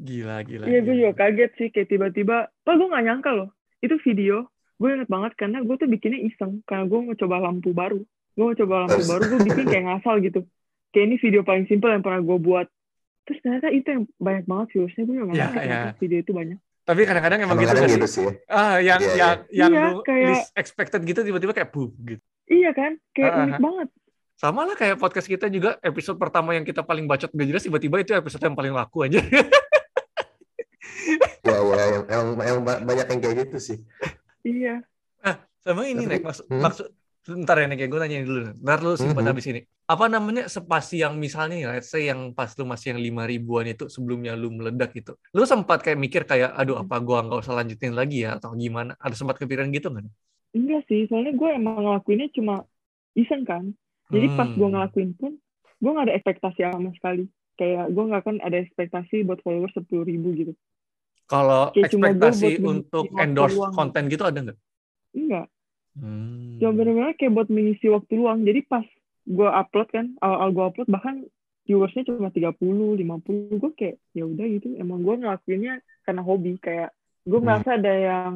[0.00, 2.36] gila gila Iya, gue juga kaget sih kayak tiba-tiba.
[2.64, 3.48] Pak, gue gak nyangka loh.
[3.80, 6.64] Itu video, gue inget banget karena gue tuh bikinnya iseng.
[6.64, 8.00] Karena gue mau coba lampu baru.
[8.34, 10.40] Gue mau coba lampu baru, gue bikin kayak ngasal gitu.
[10.90, 12.66] Kayak ini video paling simpel yang pernah gue buat.
[13.24, 15.02] Terus ternyata itu yang banyak banget viewersnya.
[15.04, 15.80] Gue juga gak Ya, ya.
[15.96, 16.58] video itu banyak.
[16.84, 18.32] Tapi kadang-kadang emang Emang gitu kadang gitu sih ya.
[18.46, 22.20] ah yang Iya, yang yang Iya, lu kayak- least expected gitu tiba-tiba kayak boom gitu
[22.44, 22.92] Iya kan?
[23.10, 23.60] Kayak Ah, unik ah.
[23.62, 23.88] banget.
[24.34, 27.96] sama lah kayak podcast kita juga episode pertama yang kita paling bacot gak jelas tiba-tiba
[27.98, 29.16] itu episode yang paling laku aja
[31.44, 33.78] Iya iya yang, yang, yang ba- banyak yang kayak gitu sih.
[34.42, 34.80] Iya.
[35.58, 36.60] sama ini Tapi- nek maksud Hmm.
[36.60, 36.86] maksud
[37.24, 39.30] sebentar ya nek gue nanya dulu ntar lu simpan Mhm.
[39.32, 43.00] habis ini apa namanya spasi yang misalnya ya let's say yang pas lu masih yang
[43.00, 47.24] lima ribuan itu sebelumnya lu meledak itu lu sempat kayak mikir kayak aduh apa gua
[47.24, 50.08] nggak usah lanjutin lagi ya atau gimana ada sempat kepikiran gitu nggak
[50.54, 52.62] Enggak sih, soalnya gue emang ngelakuinnya cuma
[53.18, 53.74] iseng kan.
[54.06, 54.70] Jadi pas gue Hmm.
[54.70, 55.34] ngelakuin pun,
[55.82, 57.26] gue nggak ada ekspektasi sama sekali.
[57.58, 60.54] Kayak gue nggak akan ada ekspektasi buat followers sepuluh ribu gitu.
[61.26, 64.58] kalau Kayak cuma gua ekspektasi untuk endorse konten gitu ada nggak
[65.10, 65.46] Enggak.
[65.94, 66.58] Hmm.
[66.58, 68.42] Cuma bener-bener kayak buat mengisi waktu luang.
[68.42, 68.82] Jadi pas
[69.24, 71.14] gue upload kan, awal-awal gue upload bahkan
[71.64, 72.52] viewersnya cuma 30,
[72.98, 73.56] 50.
[73.56, 74.74] Gue kayak ya udah gitu.
[74.76, 76.58] Emang gue ngelakuinnya karena hobi.
[76.58, 76.90] Kayak
[77.22, 77.46] gue Hmm.
[77.46, 78.32] merasa ada yang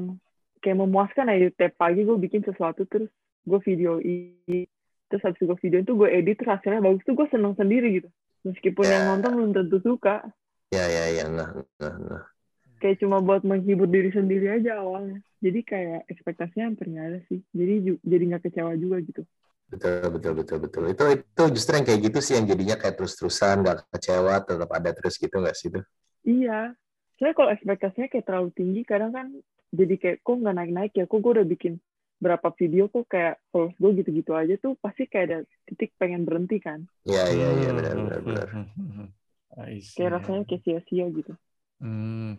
[0.59, 3.07] kayak memuaskan aja tiap pagi gue bikin sesuatu terus
[3.47, 4.67] gue videoin
[5.07, 8.09] terus habis gue videoin tuh gue edit terus hasilnya bagus tuh gue seneng sendiri gitu
[8.43, 8.99] meskipun Ya.
[8.99, 10.27] yang nonton belum tentu suka
[10.69, 11.49] Ya ya ya nggak
[11.79, 12.25] nggak nggak.
[12.79, 15.19] Kayak cuma buat menghibur diri sendiri aja awalnya.
[15.39, 17.41] Jadi kayak ekspektasinya hampir nggak ada sih.
[17.55, 19.23] Jadi jadi nggak kecewa juga gitu.
[19.69, 20.83] Betul betul betul betul.
[20.89, 24.91] Itu itu justru yang kayak gitu sih yang jadinya kayak terus-terusan nggak kecewa tetap ada
[24.97, 25.81] terus gitu nggak sih itu?
[26.25, 26.73] iya.
[27.19, 29.27] Soalnya kalau ekspektasinya kayak terlalu tinggi kadang kan
[29.75, 31.05] jadi kayak kok nggak naik-naik ya?
[31.05, 31.75] Kok gue udah bikin
[32.19, 36.59] berapa video kok kayak followers gue gitu-gitu aja tuh pasti kayak ada titik pengen berhenti
[36.59, 36.87] kan?
[37.05, 37.71] Iya iya iya.
[37.77, 38.47] Benar hmm, benar hmm, benar.
[38.55, 39.09] hmm,
[39.99, 41.33] kayak rasanya kayak sia-sia gitu
[41.79, 42.35] Hmm.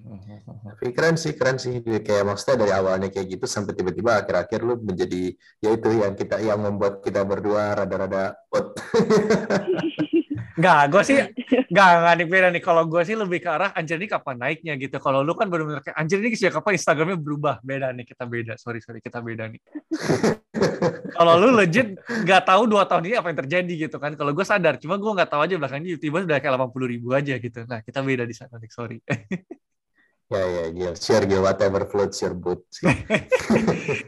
[0.68, 4.76] Tapi keren sih keren sih kayak maksudnya dari awalnya kayak gitu sampai tiba-tiba akhir-akhir lu
[4.84, 5.32] menjadi
[5.64, 8.76] ya itu yang kita yang membuat kita berdua rada-rada out.
[10.58, 11.18] Nggak, gue sih
[11.74, 12.64] nggak nggak nih beda nih.
[12.64, 14.98] Kalau gue sih lebih ke arah anjir ini kapan naiknya gitu.
[14.98, 17.56] Kalau lu kan benar-benar kayak anjir ini sejak kapan Instagramnya berubah.
[17.62, 18.54] Beda nih kita beda.
[18.58, 19.62] Sorry sorry kita beda nih.
[21.20, 24.16] Kalau lu legit nggak tahu dua tahun ini apa yang terjadi gitu kan.
[24.16, 27.34] Kalau gue sadar, cuma gue nggak tahu aja belakangnya tiba-tiba udah kayak 80 ribu aja
[27.36, 27.60] gitu.
[27.68, 28.72] Nah kita beda di sana nih.
[28.72, 28.98] Sorry.
[30.34, 32.62] ya ya Gil, share Gil, whatever floats your boat.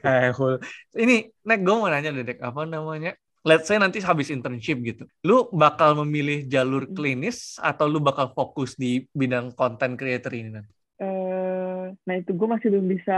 [0.06, 0.62] eh, cool.
[0.94, 3.18] Ini Nek gue mau nanya deh, apa namanya?
[3.42, 8.78] Let's say nanti habis internship gitu, lu bakal memilih jalur klinis atau lu bakal fokus
[8.78, 10.72] di bidang content creator ini nanti?
[11.02, 13.18] eh nah itu gue masih belum bisa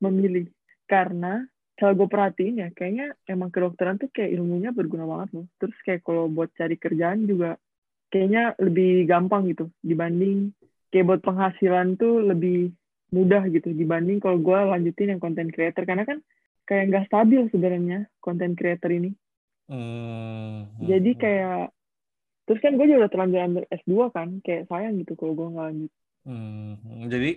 [0.00, 0.48] memilih.
[0.88, 1.44] Karena
[1.76, 5.46] kalau gue perhatiin ya kayaknya emang kedokteran tuh kayak ilmunya berguna banget loh.
[5.60, 7.60] Terus kayak kalau buat cari kerjaan juga
[8.08, 10.56] kayaknya lebih gampang gitu dibanding
[10.88, 12.72] kayak buat penghasilan tuh lebih
[13.12, 15.84] mudah gitu dibanding kalau gue lanjutin yang content creator.
[15.84, 16.24] Karena kan
[16.64, 19.12] kayak nggak stabil sebenarnya content creator ini
[19.64, 20.68] Hmm.
[20.76, 21.72] jadi kayak
[22.44, 25.66] terus kan gue juga udah terlanjur ambil S2 kan kayak sayang gitu kalau gue nggak
[25.72, 25.92] lanjut.
[26.28, 26.76] Hmm.
[27.08, 27.30] Jadi?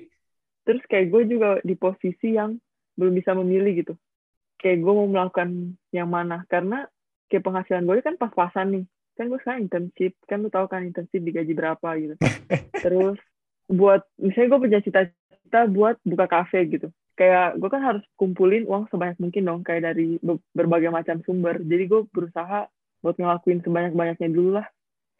[0.67, 2.59] Terus kayak gue juga di posisi yang
[2.99, 3.93] belum bisa memilih gitu.
[4.59, 6.84] Kayak gue mau melakukan yang mana karena
[7.32, 8.86] kayak penghasilan gue kan pas-pasan nih.
[9.15, 12.15] Kan gue sekarang internship kan lu tahu kan internship digaji berapa gitu.
[12.84, 13.15] Terus
[13.71, 18.84] buat misalnya gue punya cita-cita buat buka kafe gitu kayak gue kan harus kumpulin uang
[18.91, 22.59] sebanyak mungkin dong kayak dari be- berbagai macam sumber jadi gue berusaha
[23.03, 24.68] buat ngelakuin sebanyak-banyaknya dulu lah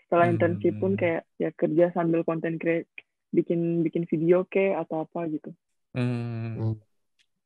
[0.06, 0.34] setelah Hmm.
[0.34, 2.90] internship pun kayak ya kerja sambil konten create
[3.36, 5.50] bikin bikin video kayak atau apa gitu
[5.96, 6.56] hmm.
[6.56, 6.74] Hmm.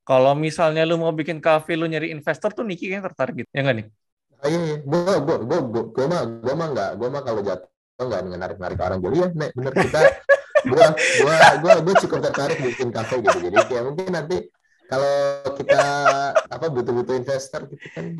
[0.07, 3.49] kalau misalnya lu mau bikin kafe lu nyari investor tuh Niki kayaknya tertarik gitu.
[3.55, 3.87] Ya nggak nih?
[4.41, 4.75] Ah, iya, iya.
[4.89, 8.57] Gua, gua, gua, gua, gua mah, gua mah nggak, gua mah kalau jatuh nggak narik
[8.63, 9.99] narik orang jadi ya, Nek, bener kita,
[10.65, 13.37] gua, gua, gua, gua cukup tertarik bikin kafe gitu.
[13.49, 14.37] Jadi kayak mungkin nanti
[14.85, 15.13] kalau
[15.55, 15.81] kita
[16.45, 18.19] apa butuh-butuh investor gitu kan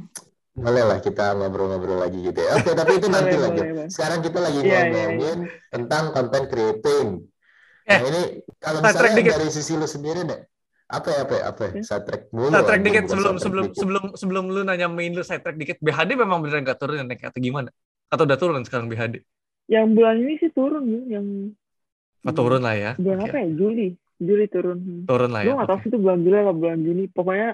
[0.52, 2.60] boleh lah kita ngobrol-ngobrol lagi gitu ya.
[2.60, 3.62] Oke, tapi itu nanti Boleh, lagi.
[3.64, 3.88] boleh.
[3.88, 5.38] Sekarang kita lagi Iya, iya, ngomongin
[5.72, 7.08] tentang content creating.
[7.82, 8.22] Eh, Nah ini
[8.60, 9.32] kalau misalnya dikit.
[9.40, 10.42] dari sisi lu sendiri deh,
[10.92, 11.72] apa ya apa ya apa ya?
[11.80, 11.84] Hmm?
[11.88, 12.52] Side track mulu.
[12.52, 13.80] Nah, track dikit sebelum side track sebelum dikit.
[13.80, 15.78] sebelum sebelum lu nanya main lu saya track dikit.
[15.80, 17.72] BHD memang beneran gak turun ya naik atau gimana?
[18.12, 19.24] Atau udah turun sekarang BHD?
[19.72, 21.26] Yang bulan ini sih turun ya, yang
[22.22, 22.92] Oh, turun lah ya.
[22.96, 23.28] bulan Oke.
[23.28, 23.48] apa ya?
[23.52, 23.88] Juli.
[24.16, 24.78] Juli turun.
[24.78, 25.02] Hmm.
[25.06, 25.56] Turun lah Gue ya.
[25.58, 25.84] nggak tahu oke.
[25.84, 27.04] sih itu bulan Juli atau bulan Juni.
[27.08, 27.50] Pokoknya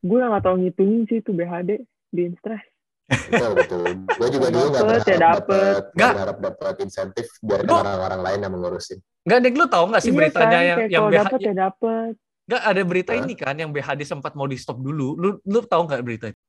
[0.00, 1.70] gue nggak tahu ngitungin sih itu BHD
[2.10, 2.62] di Instres.
[3.04, 3.80] Betul, betul.
[4.10, 5.40] Gue juga dulu nggak Dapet, berharap ya dapet.
[5.44, 6.12] dapat Nggak.
[6.12, 8.98] berharap dapat insentif biar Lu- orang-orang lain yang mengurusin.
[9.24, 11.20] Nggak, Nek, lu tahu nggak sih Iya beritanya kan, yang yang kalau BHD?
[11.24, 12.12] dapet ya dapet.
[12.44, 13.20] Nggak ada berita Hah?
[13.20, 15.16] ini kan yang BHD sempat mau di stop dulu.
[15.16, 16.40] Lu lu tahu nggak berita itu?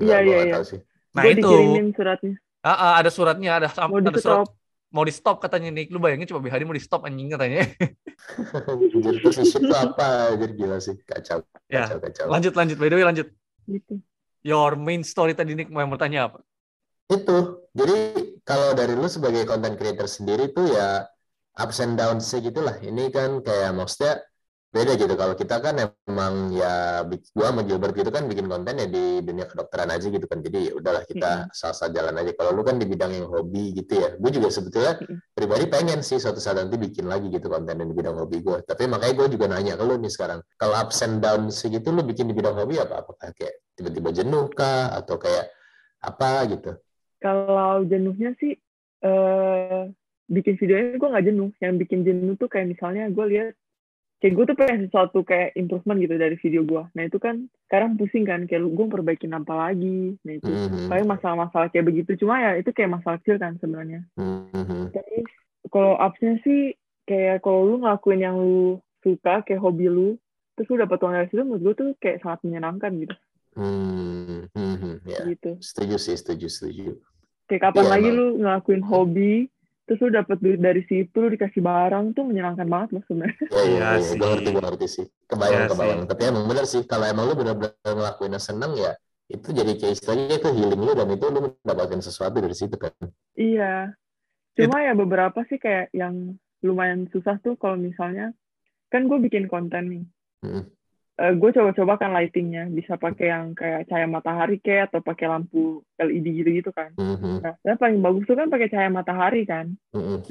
[0.00, 0.56] Iya, gua iya, iya.
[1.12, 1.44] Nah, gue itu.
[1.44, 2.34] dikirimin suratnya.
[2.62, 4.48] Ah, ah, ada suratnya, ada ada surat.
[4.92, 5.88] Mau di stop katanya nih.
[5.88, 7.64] Lu bayangin coba BHD mau di stop anjing katanya.
[8.92, 10.36] Jadi terus itu apa?
[10.36, 12.26] Jadi gila sih, kacau, Ya, kacau, kacau.
[12.30, 13.28] lanjut lanjut by the way lanjut.
[13.66, 13.98] Gitu.
[14.42, 16.38] Your main story tadi nih mau yang bertanya apa?
[17.10, 17.66] Itu.
[17.74, 17.96] Jadi
[18.44, 21.06] kalau dari lu sebagai content creator sendiri tuh ya
[21.56, 22.76] ups and downs gitu lah.
[22.78, 24.22] Ini kan kayak maksudnya
[24.72, 25.12] beda gitu.
[25.12, 25.76] Kalau kita kan
[26.08, 27.04] emang ya
[27.36, 30.40] gua sama Gilbert gitu kan bikin konten ya di dunia kedokteran aja gitu kan.
[30.40, 32.32] Jadi ya udahlah kita asal-asal jalan aja.
[32.32, 34.16] Kalau lu kan di bidang yang hobi gitu ya.
[34.16, 35.20] Gue juga sebetulnya Mm-mm.
[35.36, 38.64] pribadi pengen sih suatu saat nanti bikin lagi gitu konten di bidang hobi gue.
[38.64, 40.40] Tapi makanya gue juga nanya ke lu nih sekarang.
[40.56, 43.04] Kalau ups and downs gitu lu bikin di bidang hobi apa?
[43.04, 44.88] Apakah kayak tiba-tiba jenuh kah?
[44.96, 45.52] Atau kayak
[46.00, 46.80] apa gitu?
[47.20, 48.56] Kalau jenuhnya sih
[49.04, 49.82] eh
[50.32, 51.50] bikin videonya gue nggak jenuh.
[51.60, 53.52] Yang bikin jenuh tuh kayak misalnya gue lihat
[54.22, 56.82] kayak gue tuh pengen sesuatu kayak improvement gitu dari video gue.
[56.94, 60.14] Nah itu kan sekarang pusing kan kayak gue perbaikin apa lagi.
[60.22, 60.86] Nah itu Mhm.
[60.86, 62.14] paling masalah-masalah kayak begitu.
[62.14, 64.06] Cuma ya itu kayak masalah kecil kan sebenarnya.
[64.14, 64.94] Mhm.
[64.94, 65.16] Tapi
[65.66, 70.14] kalau upsnya sih kayak kalau lu ngelakuin yang lu suka kayak hobi lu,
[70.54, 73.16] terus lu dapet uang dari situ menurut gue tuh kayak sangat menyenangkan gitu.
[73.52, 75.20] Hmm, hmm, hmm, ya.
[75.28, 75.60] Gitu.
[75.60, 76.96] Setuju sih, setuju, setuju.
[77.44, 78.16] Kayak kapan Iya, lagi emang.
[78.16, 79.32] lu ngelakuin hobi,
[79.86, 83.46] terus lu dapet duit dari situ, lu dikasih barang tuh menyenangkan banget loh sebenarnya.
[83.52, 84.16] Ya, ya, Iya ya, sih.
[84.18, 85.06] gue ngerti, gue ngerti sih.
[85.30, 86.00] Kebayang, Iya kebayang.
[86.02, 86.08] sih.
[86.10, 88.92] Tapi emang bener sih, kalau emang lu bener-bener ngelakuinnya seneng ya,
[89.28, 92.92] itu jadi kayak istilahnya itu healing lu dan itu lu mendapatkan sesuatu dari situ kan.
[93.36, 93.96] Iya.
[94.56, 98.32] Cuma ya beberapa sih kayak yang lumayan susah tuh kalau misalnya,
[98.92, 100.04] kan gue bikin konten nih.
[100.42, 100.66] Hmm.
[101.12, 105.84] Eh, gue coba-coba kan lightingnya, bisa pakai yang kayak cahaya matahari kayak atau pakai lampu
[106.00, 106.88] LED gitu-gitu kan.
[106.96, 109.76] Mhm, Nah, yang paling bagus tuh kan pakai cahaya matahari kan.
[109.92, 110.24] mhm,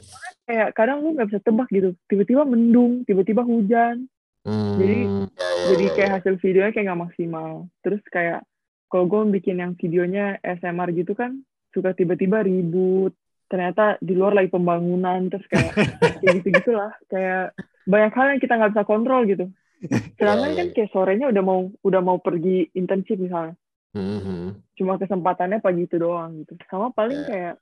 [0.50, 1.94] kayak kadang lu nggak bisa tebak gitu.
[2.10, 4.10] Tiba-tiba mendung tiba-tiba hujan.
[4.42, 6.16] Hmm, Jadi- ya, ya, jadi ya, kayak ya.
[6.18, 7.52] hasil videonya kayak nggak maksimal.
[7.86, 8.42] Terus kayak
[8.90, 11.46] kalau gue bikin yang videonya SMR gitu kan
[11.78, 13.14] suka tiba-tiba ribut.
[13.46, 15.72] Ternyata di luar lagi pembangunan terus kayak
[16.26, 17.54] kayak gitu gitulah kayak
[17.86, 19.46] banyak hal yang kita nggak bisa kontrol gitu
[19.82, 20.74] sedangkan Iya, kan iya.
[20.74, 23.56] kayak sorenya udah mau udah mau pergi internship misalnya.
[23.92, 26.56] Mhm, cuma kesempatannya pagi itu doang gitu.
[26.70, 27.28] Sama paling Iya.
[27.28, 27.54] kayak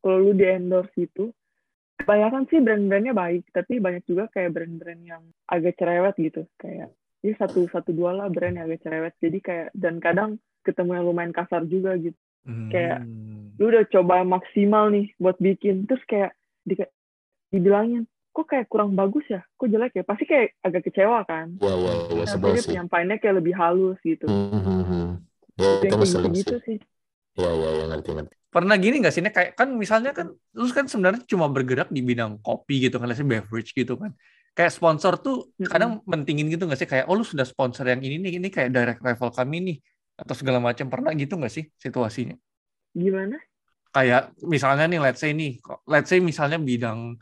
[0.00, 1.30] kalau lu di endorse gitu
[1.96, 6.44] kebanyakan sih brand-brandnya baik tapi banyak juga kayak brand-brand yang agak cerewet gitu.
[6.56, 6.90] Kayak
[7.24, 9.14] ya satu satu dua lah brand yang agak cerewet.
[9.18, 12.18] Jadi kayak dan kadang ketemu yang lumayan kasar juga gitu.
[12.70, 13.54] Kayak- Hmm.
[13.58, 15.86] lu udah coba maksimal nih buat bikin.
[15.86, 16.76] Terus kayak di,
[17.48, 18.04] dibilangin
[18.36, 21.92] kok kayak kurang bagus ya kok jelek ya pasti kayak agak kecewa kan ya, ya,
[22.04, 22.68] tapi sebel sih.
[22.68, 25.24] penyampaiannya kayak lebih halus gitu Mhm,
[25.56, 26.78] Ya, Itu itu yang kayak ngeselin gitu-gitu sih.
[27.36, 28.34] Ya, ya, ya, ngerti, ngerti.
[28.52, 29.32] Pernah gini nggak sih, Nek?
[29.32, 33.24] Kayak kan misalnya kan lu kan sebenarnya cuma bergerak di bidang kopi gitu kan, say
[33.24, 34.12] beverage gitu kan.
[34.56, 35.68] Kayak sponsor tuh Mm-mm.
[35.68, 36.88] kadang mentingin gitu nggak sih?
[36.88, 39.76] Kayak, oh lu sudah sponsor yang ini nih, ini kayak direct rival kami nih.
[40.16, 40.88] Atau segala macam.
[40.92, 42.36] Pernah gitu nggak sih situasinya?
[42.96, 43.36] gimana
[43.92, 45.56] Kayak misalnya nih, let's say nih,
[45.88, 47.16] let's say misalnya bidang,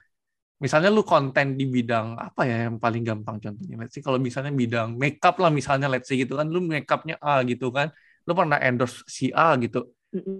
[0.64, 3.76] misalnya lu konten di bidang apa ya yang paling gampang contohnya?
[3.84, 7.44] Let's say kalau misalnya bidang makeup lah misalnya, let's say gitu kan, lu makeupnya A
[7.44, 7.92] gitu kan,
[8.24, 9.92] lu pernah endorse si A gitu.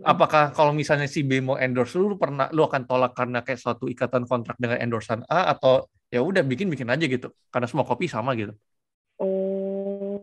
[0.07, 3.59] Apakah kalau misalnya si B mau endorse lu, lu pernah lu akan tolak karena kayak
[3.59, 7.83] suatu ikatan kontrak dengan endorsan A atau ya udah bikin bikin aja gitu karena semua
[7.83, 8.55] kopi sama gitu
[9.19, 10.19] Oh,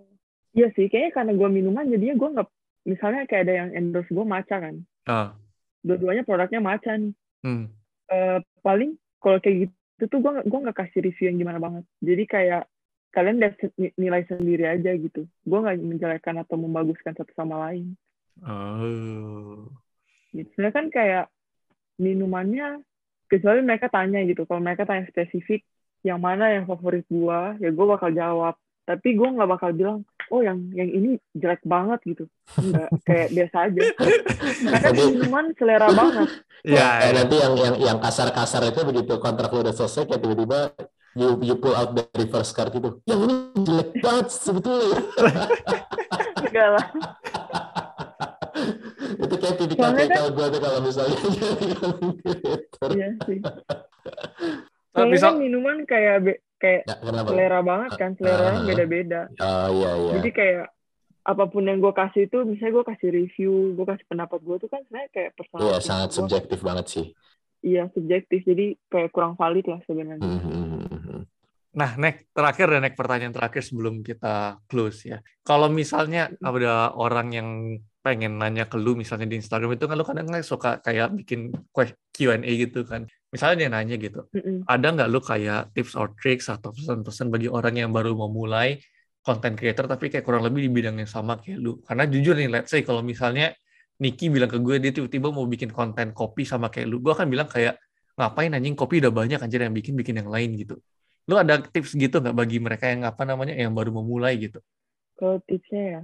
[0.51, 0.91] iya sih.
[0.91, 2.47] Kayaknya karena gue minuman, jadinya gue nggak,
[2.87, 4.75] misalnya kayak ada yang endorse gue maca kan.
[5.07, 5.31] ah
[5.81, 7.13] Dua-duanya produknya maca nih.
[7.47, 7.65] hmm.
[8.11, 9.75] Eh, paling kalau kayak gitu
[10.07, 11.83] tuh gue gue nggak kasih review yang gimana banget.
[12.01, 12.63] Jadi kayak
[13.11, 13.55] kalian lihat
[13.99, 15.27] nilai sendiri aja gitu.
[15.43, 17.93] Gue nggak menjelekkan atau membaguskan satu sama lain.
[18.41, 19.67] oh
[20.31, 20.47] Gitu.
[20.55, 21.25] Sebenarnya kan kayak
[21.99, 22.81] minumannya,
[23.27, 24.47] kecuali mereka tanya gitu.
[24.47, 25.67] Kalau mereka tanya spesifik,
[26.01, 28.55] yang mana yang favorit gue, ya gue bakal jawab.
[28.81, 29.97] Tapi gue nggak bakal bilang,
[30.33, 32.25] oh yang yang ini jelek banget gitu.
[32.57, 33.81] Enggak, kayak biasa aja.
[33.93, 36.27] Karena Jadi- minuman selera banget.
[36.65, 40.73] ya Kayak nanti yang yang yang kasar-kasar itu begitu kontrak lu udah selesai kayak tiba-tiba
[41.13, 43.01] you, you pull out dari first card itu.
[43.05, 44.99] Yang ini jelek banget sebetulnya.
[46.41, 46.85] Enggak lah.
[49.11, 51.17] itu kayak tipikal-tipikal gue tuh kalau misalnya.
[52.91, 53.39] Iya sih.
[54.91, 57.27] Tapi kan minuman kayak kayak Ya, kenapa?
[57.27, 58.61] selera banget kan, selera Ah.
[58.61, 59.21] beda-beda.
[59.35, 60.11] Oh iya iya.
[60.21, 60.65] Jadi kayak
[61.21, 64.69] apa pun yang gue kasih itu, misalnya gue kasih review, gue kasih pendapat gue tuh
[64.69, 65.61] kan sebenarnya kayak personal.
[65.61, 66.17] Iya sangat gua.
[66.17, 67.05] subjektif banget sih.
[67.61, 70.21] Iya subjektif, jadi kayak kurang valid lah sebenarnya.
[70.21, 71.21] Hmm, hmm.
[71.71, 75.21] Nah, Nek, terakhir dan Nek pertanyaan terakhir sebelum kita close ya.
[75.39, 77.49] Kalau misalnya ada orang yang
[78.01, 81.53] pengen nanya ke lu misalnya di Instagram itu kan lu kadang nggak suka kayak bikin
[82.13, 83.05] Q&A gitu kan.
[83.29, 84.67] Misalnya dia nanya gitu, Mm-mm.
[84.67, 88.81] ada nggak lu kayak tips or tricks atau pesan-pesan bagi orang yang baru mau mulai
[89.21, 91.79] content creator tapi kayak kurang lebih di bidang yang sama kayak lu.
[91.85, 93.53] Karena jujur nih, let's say kalau misalnya
[94.01, 97.29] Niki bilang ke gue dia tiba-tiba mau bikin konten kopi sama kayak lu, gue akan
[97.29, 97.77] bilang kayak
[98.17, 100.81] ngapain anjing kopi udah banyak anjir yang bikin bikin yang lain gitu.
[101.29, 104.57] Lu ada tips gitu nggak bagi mereka yang apa namanya yang baru memulai gitu?
[105.21, 106.01] Kalau tipsnya ya.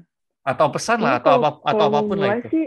[0.48, 2.48] Atau pesan lah atau apa atau apa pun lah itu.
[2.48, 2.66] sih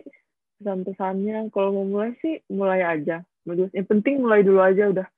[0.61, 3.25] pesan-pesannya kalau mau mulai sih mulai aja.
[3.49, 5.09] Menurut- Yang penting mulai dulu aja udah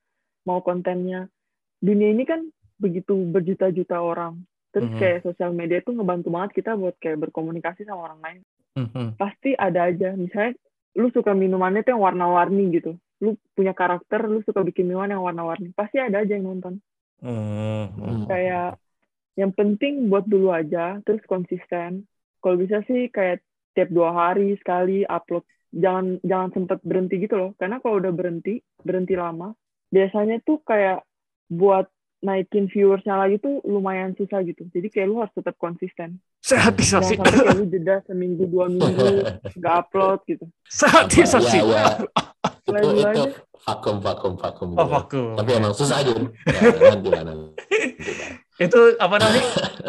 [0.47, 1.27] mau kontennya.
[1.83, 2.47] Dunia ini kan
[2.79, 4.39] begitu berjuta-juta orang.
[4.71, 4.97] Terus Mhm.
[4.97, 8.41] kayak sosial media itu ngebantu banget kita buat kayak berkomunikasi sama orang lain.
[8.79, 9.19] Mhm.
[9.19, 10.15] Pasti ada aja.
[10.15, 10.55] Misalnya
[10.95, 12.95] lu suka minumannya tuh yang warna-warni gitu.
[13.19, 15.75] Lu punya karakter, lu suka bikin minuman yang warna-warni.
[15.75, 16.79] Pasti ada aja yang nonton.
[17.19, 17.85] Mhm.
[17.93, 18.25] Hmm.
[18.25, 18.79] Kayak
[19.35, 22.07] yang penting buat dulu aja, terus konsisten.
[22.43, 23.39] Kalau bisa sih kayak
[23.71, 25.47] tiap dua hari sekali upload.
[25.73, 27.51] Jangan jangan sempet berhenti gitu loh.
[27.55, 29.55] Karena kalau udah berhenti, berhenti lama,
[29.89, 31.01] biasanya tuh kayak
[31.47, 31.87] buat
[32.23, 34.63] naikin viewersnya lagi tuh lumayan susah gitu.
[34.71, 36.23] Jadi kayak lu harus tetap konsisten.
[36.39, 37.19] Sehatisasi.
[37.19, 39.27] Jangan sampai kayak lu jeda seminggu dua minggu
[39.59, 40.45] nggak upload gitu.
[40.71, 41.59] Sehatisasi.
[41.59, 41.83] Ya, ya.
[42.63, 43.15] itu Lain-lain.
[43.15, 43.23] itu
[43.67, 44.69] vakum vakum vakum.
[44.79, 45.35] Oh, vakum.
[45.35, 46.15] Tapi emang susah aja.
[46.15, 46.61] Ya,
[46.95, 48.39] nanti lah nanti.
[48.63, 49.43] Itu apa namanya?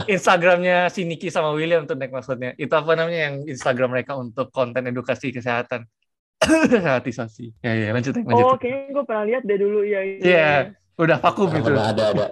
[0.06, 2.52] Instagramnya si Niki sama William tuh Nek maksudnya.
[2.54, 5.86] Itu apa namanya yang Instagram mereka untuk konten edukasi kesehatan.
[6.72, 7.54] Sehatisasi.
[7.60, 8.44] Ya ya lanjut Nek, lanjut.
[8.44, 9.80] Oh, kayaknya gue pernah lihat deh dulu.
[9.82, 10.18] Iya, iya.
[10.20, 10.50] Iya.
[10.94, 11.90] Udah vakum Pernah, itu.
[11.90, 12.26] ada ada.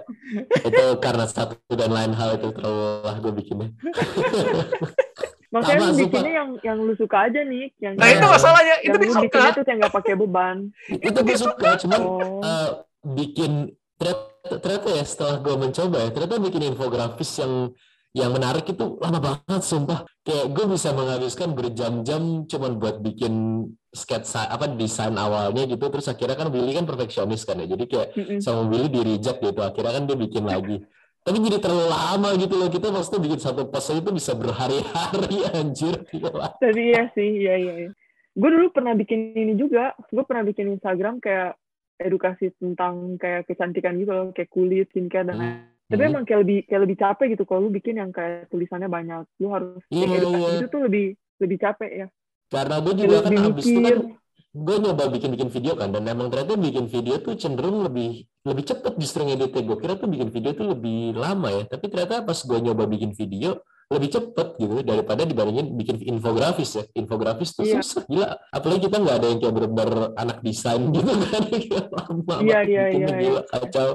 [0.63, 3.69] itu karena satu dan lain hal itu terlalu gue bikinnya.
[5.53, 6.01] Makanya Sama, lu sumpah.
[6.01, 9.21] bikinnya yang yang lu suka aja nih, yang Nah itu masalahnya, itu yang suka.
[9.21, 10.57] bikinnya tuh yang nggak pakai beban.
[10.89, 12.69] itu gue suka cuman Oh, eh,
[13.05, 13.51] bikin
[13.93, 17.71] ternyata, ternyata ya setelah gue mencoba ya ternyata bikin infografis yang
[18.13, 24.53] yang menarik itu lama banget sumpah kayak gue bisa menghabiskan berjam-jam cuman buat bikin sketsa
[24.53, 28.39] apa desain awalnya gitu terus akhirnya kan Willy kan perfeksionis kan ya jadi kayak mm-mm.
[28.43, 30.77] sama Willy di reject gitu akhirnya kan dia bikin lagi
[31.23, 36.03] tapi jadi terlalu lama gitu loh kita maksudnya bikin satu post itu bisa berhari-hari anjir.
[36.59, 37.73] Tapi iya sih, iya iya.
[37.87, 37.89] iya.
[38.35, 39.95] Gue dulu pernah bikin ini juga.
[40.11, 41.55] Gue pernah bikin Instagram kayak
[41.99, 45.55] edukasi tentang kayak kecantikan gitu loh, kayak kulit, skincare dan lain.
[45.87, 46.09] Tapi Hmm.
[46.15, 49.23] emang kayak lebih kayak lebih capek gitu kalau lu bikin yang kayak tulisannya banyak.
[49.41, 50.57] Lu harus Iya, kayak edukasi iya.
[50.57, 51.05] itu tuh lebih
[51.39, 52.07] lebih capek ya.
[52.49, 53.97] karena gue juga kan habis itu kan
[54.53, 58.93] gue nyoba bikin-bikin video kan dan emang ternyata bikin video tuh cenderung lebih lebih cepet
[59.01, 62.59] justru ngeditnya gue kira tuh bikin video tuh lebih lama ya tapi ternyata pas gue
[62.61, 63.57] nyoba bikin video
[63.93, 67.79] lebih cepet gitu daripada dibandingin bikin infografis ya infografis tuh Iya.
[67.79, 71.43] susah gila apalagi kita nggak ada yang kayak bener-bener anak desain gitu kan
[71.93, 73.89] lama Iya, banget iya, bikinnya, iya, gila kacau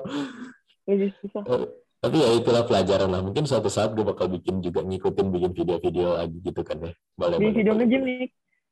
[0.89, 1.43] Lebih susah.
[1.45, 1.67] Eh,
[1.99, 6.17] tapi ya itulah pelajaran lah mungkin suatu saat gue bakal bikin juga ngikutin bikin video-video
[6.17, 7.87] lagi gitu kan ya boleh Di boleh, video boleh.
[7.99, 8.29] nih.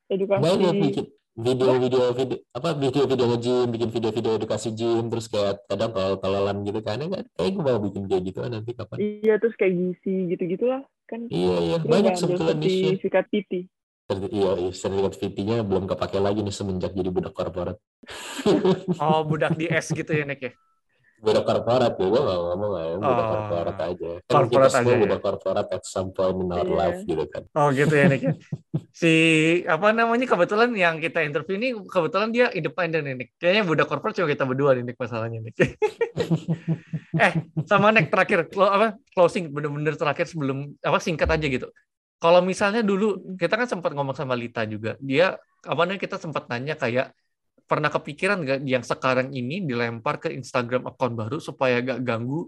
[0.07, 0.79] Edukasi.
[0.81, 1.05] Bikin
[1.37, 6.97] video-video video apa video-video nge-gym, bikin video-video edukasi gym, terus kayak kadang tolol-tololan gitu kan.
[6.97, 8.97] Enggak, kayak gue mau bikin kayak gitu nanti kapan.
[8.99, 11.29] Iya, terus kayak gizi gitu-gitulah kan.
[11.29, 13.53] Iya, iya, banyak sebetulnya sertifikat PT.
[14.07, 17.77] Serti- Iya, iya, sertifikat VT-nya belum kepake lagi nih semenjak jadi budak korporat.
[19.03, 20.53] Oh, budak di S gitu ya, Nek ya?
[21.27, 24.11] Budak korporat ya, gue gak ngomong lah ya, budak Oh, korporat aja.
[24.23, 25.03] Kan korporat kita semua aja ya.
[25.03, 26.77] budak korporat at some point in our Iya.
[26.79, 27.43] life gitu kan.
[27.53, 28.33] Oh gitu ya, Nek ya?
[28.97, 29.13] Si,
[29.67, 33.29] apa namanya, kebetulan yang kita interview ini, kebetulan dia independen nih, Nek.
[33.37, 35.55] Kayaknya budak korporat cuma kita berdua nih, Nek, masalahnya, Nek.
[37.27, 37.33] eh,
[37.67, 41.69] sama Nek, terakhir, clo- apa, closing, bener-bener terakhir sebelum, apa, singkat aja gitu.
[42.17, 46.49] Kalau misalnya dulu, kita kan sempat ngomong sama Lita juga, dia, apa namanya, kita sempat
[46.49, 47.13] nanya kayak,
[47.67, 52.47] pernah kepikiran nggak yang sekarang ini dilempar ke Instagram account baru supaya gak ganggu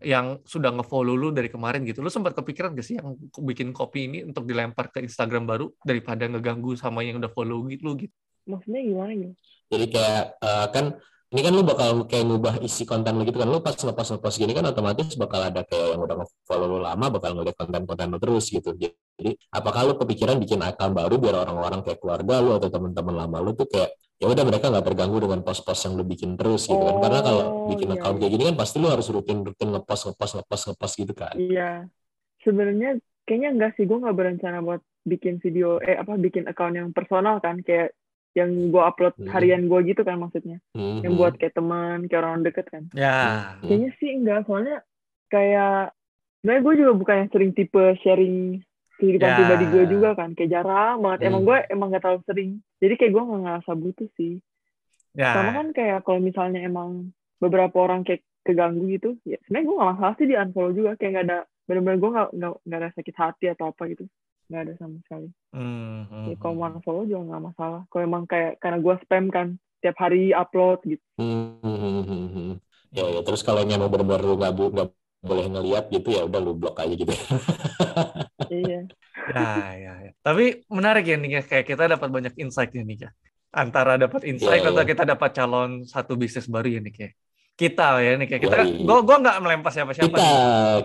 [0.00, 2.00] yang sudah ngefollow lu dari kemarin gitu.
[2.00, 6.24] Lu sempat kepikiran gak sih yang bikin kopi ini untuk dilempar ke Instagram baru daripada
[6.24, 8.14] ngeganggu sama yang udah follow gitu lu gitu.
[8.48, 9.34] Maksudnya gimana gitu?
[9.70, 10.84] Jadi kayak eh, kan
[11.30, 13.46] ini kan lu bakal kayak ngubah isi konten lu gitu kan.
[13.46, 17.06] Lu pas ngepost ngepost gini kan otomatis bakal ada kayak yang udah nge-follow lu lama
[17.12, 18.70] bakal ngeliat konten-konten lu terus gitu.
[18.74, 23.36] Jadi apakah lu kepikiran bikin account baru biar orang-orang kayak keluarga lu atau teman-teman lama
[23.44, 26.76] lu tuh kayak ya udah mereka nggak terganggu dengan post-post yang lu bikin terus gitu
[26.78, 28.20] kan karena kalau Oh, bikin iya, account iya.
[28.20, 31.70] kayak gini kan pasti lu harus rutin rutin ngepost ngepost ngepost ngepost gitu kan Iya.
[32.40, 32.90] Sebenarnya
[33.24, 37.40] kayaknya enggak sih gue nggak berencana buat bikin video eh apa bikin account yang personal
[37.40, 37.96] kan kayak
[38.30, 39.26] yang gue upload Hmm.
[39.28, 40.60] harian gue gitu kan maksudnya.
[40.72, 41.02] Mhm.
[41.02, 42.84] Yang buat kayak teman, kayak orang deket kan.
[42.92, 43.56] Ya.
[43.58, 43.66] Hmm.
[43.66, 44.76] Kayaknya sih enggak, soalnya
[45.28, 45.96] kayak
[46.38, 48.36] sebenarnya gue juga bukan yang sering tipe sharing
[49.00, 49.36] kehidupan Ya.
[49.40, 51.20] pribadi gue juga kan, kayak jarang banget.
[51.26, 51.48] Emang Hmm.
[51.48, 52.50] gue emang gak terlalu sering.
[52.78, 54.34] Jadi kayak gue nggak ngerasa butuh sih.
[55.16, 55.32] Ya.
[55.34, 59.90] Sama kan kayak kalau misalnya emang beberapa orang kayak keganggu gitu, ya sebenarnya gue gak
[59.96, 60.90] masalah sih di unfollow juga.
[60.94, 64.04] Kayak nggak ada, bener-bener gue nggak nggak nggak ada sakit hati atau apa gitu.
[64.52, 65.28] Nggak ada sama sekali.
[65.50, 66.76] Hmm, hmm, Ya, kalau mau hmm.
[66.78, 67.80] unfollow juga nggak masalah.
[67.88, 69.46] Kalau emang kayak karena gue spam kan,
[69.80, 71.04] tiap hari upload gitu.
[71.16, 72.60] Mhm.
[72.90, 74.88] ya ya terus kalau yang emang benar-benar lu nggak bu- nggak
[75.22, 77.06] boleh ngeliat gitu ya udah lu blok aja gitu
[78.50, 78.80] iya.
[79.30, 80.12] Ya, ya, ya.
[80.20, 83.10] Tapi menarik ya nih ya, kayak kita dapat banyak insight ya nih ya.
[83.50, 84.90] Antara dapat insight Iya, atau iya.
[84.90, 87.12] kita dapat calon satu bisnis baru ya nih kayak.
[87.58, 88.56] Kita ya nih kayak kita.
[88.80, 90.08] Gue gua nggak melempar siapa-siapa.
[90.08, 90.36] kita nih.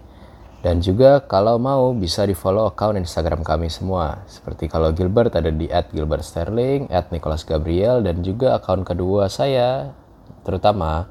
[0.60, 4.20] Dan juga kalau mau bisa di follow account Instagram kami semua.
[4.28, 9.96] Seperti kalau Gilbert ada di @gilbertsterling, @nicholasgabriel dan juga account kedua saya
[10.44, 11.08] terutama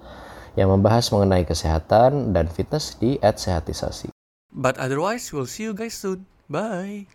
[0.53, 4.13] yang membahas mengenai kesehatan dan fitness di @sehatisasi.
[4.53, 6.29] But otherwise we'll see you guys soon.
[6.45, 7.09] Bye.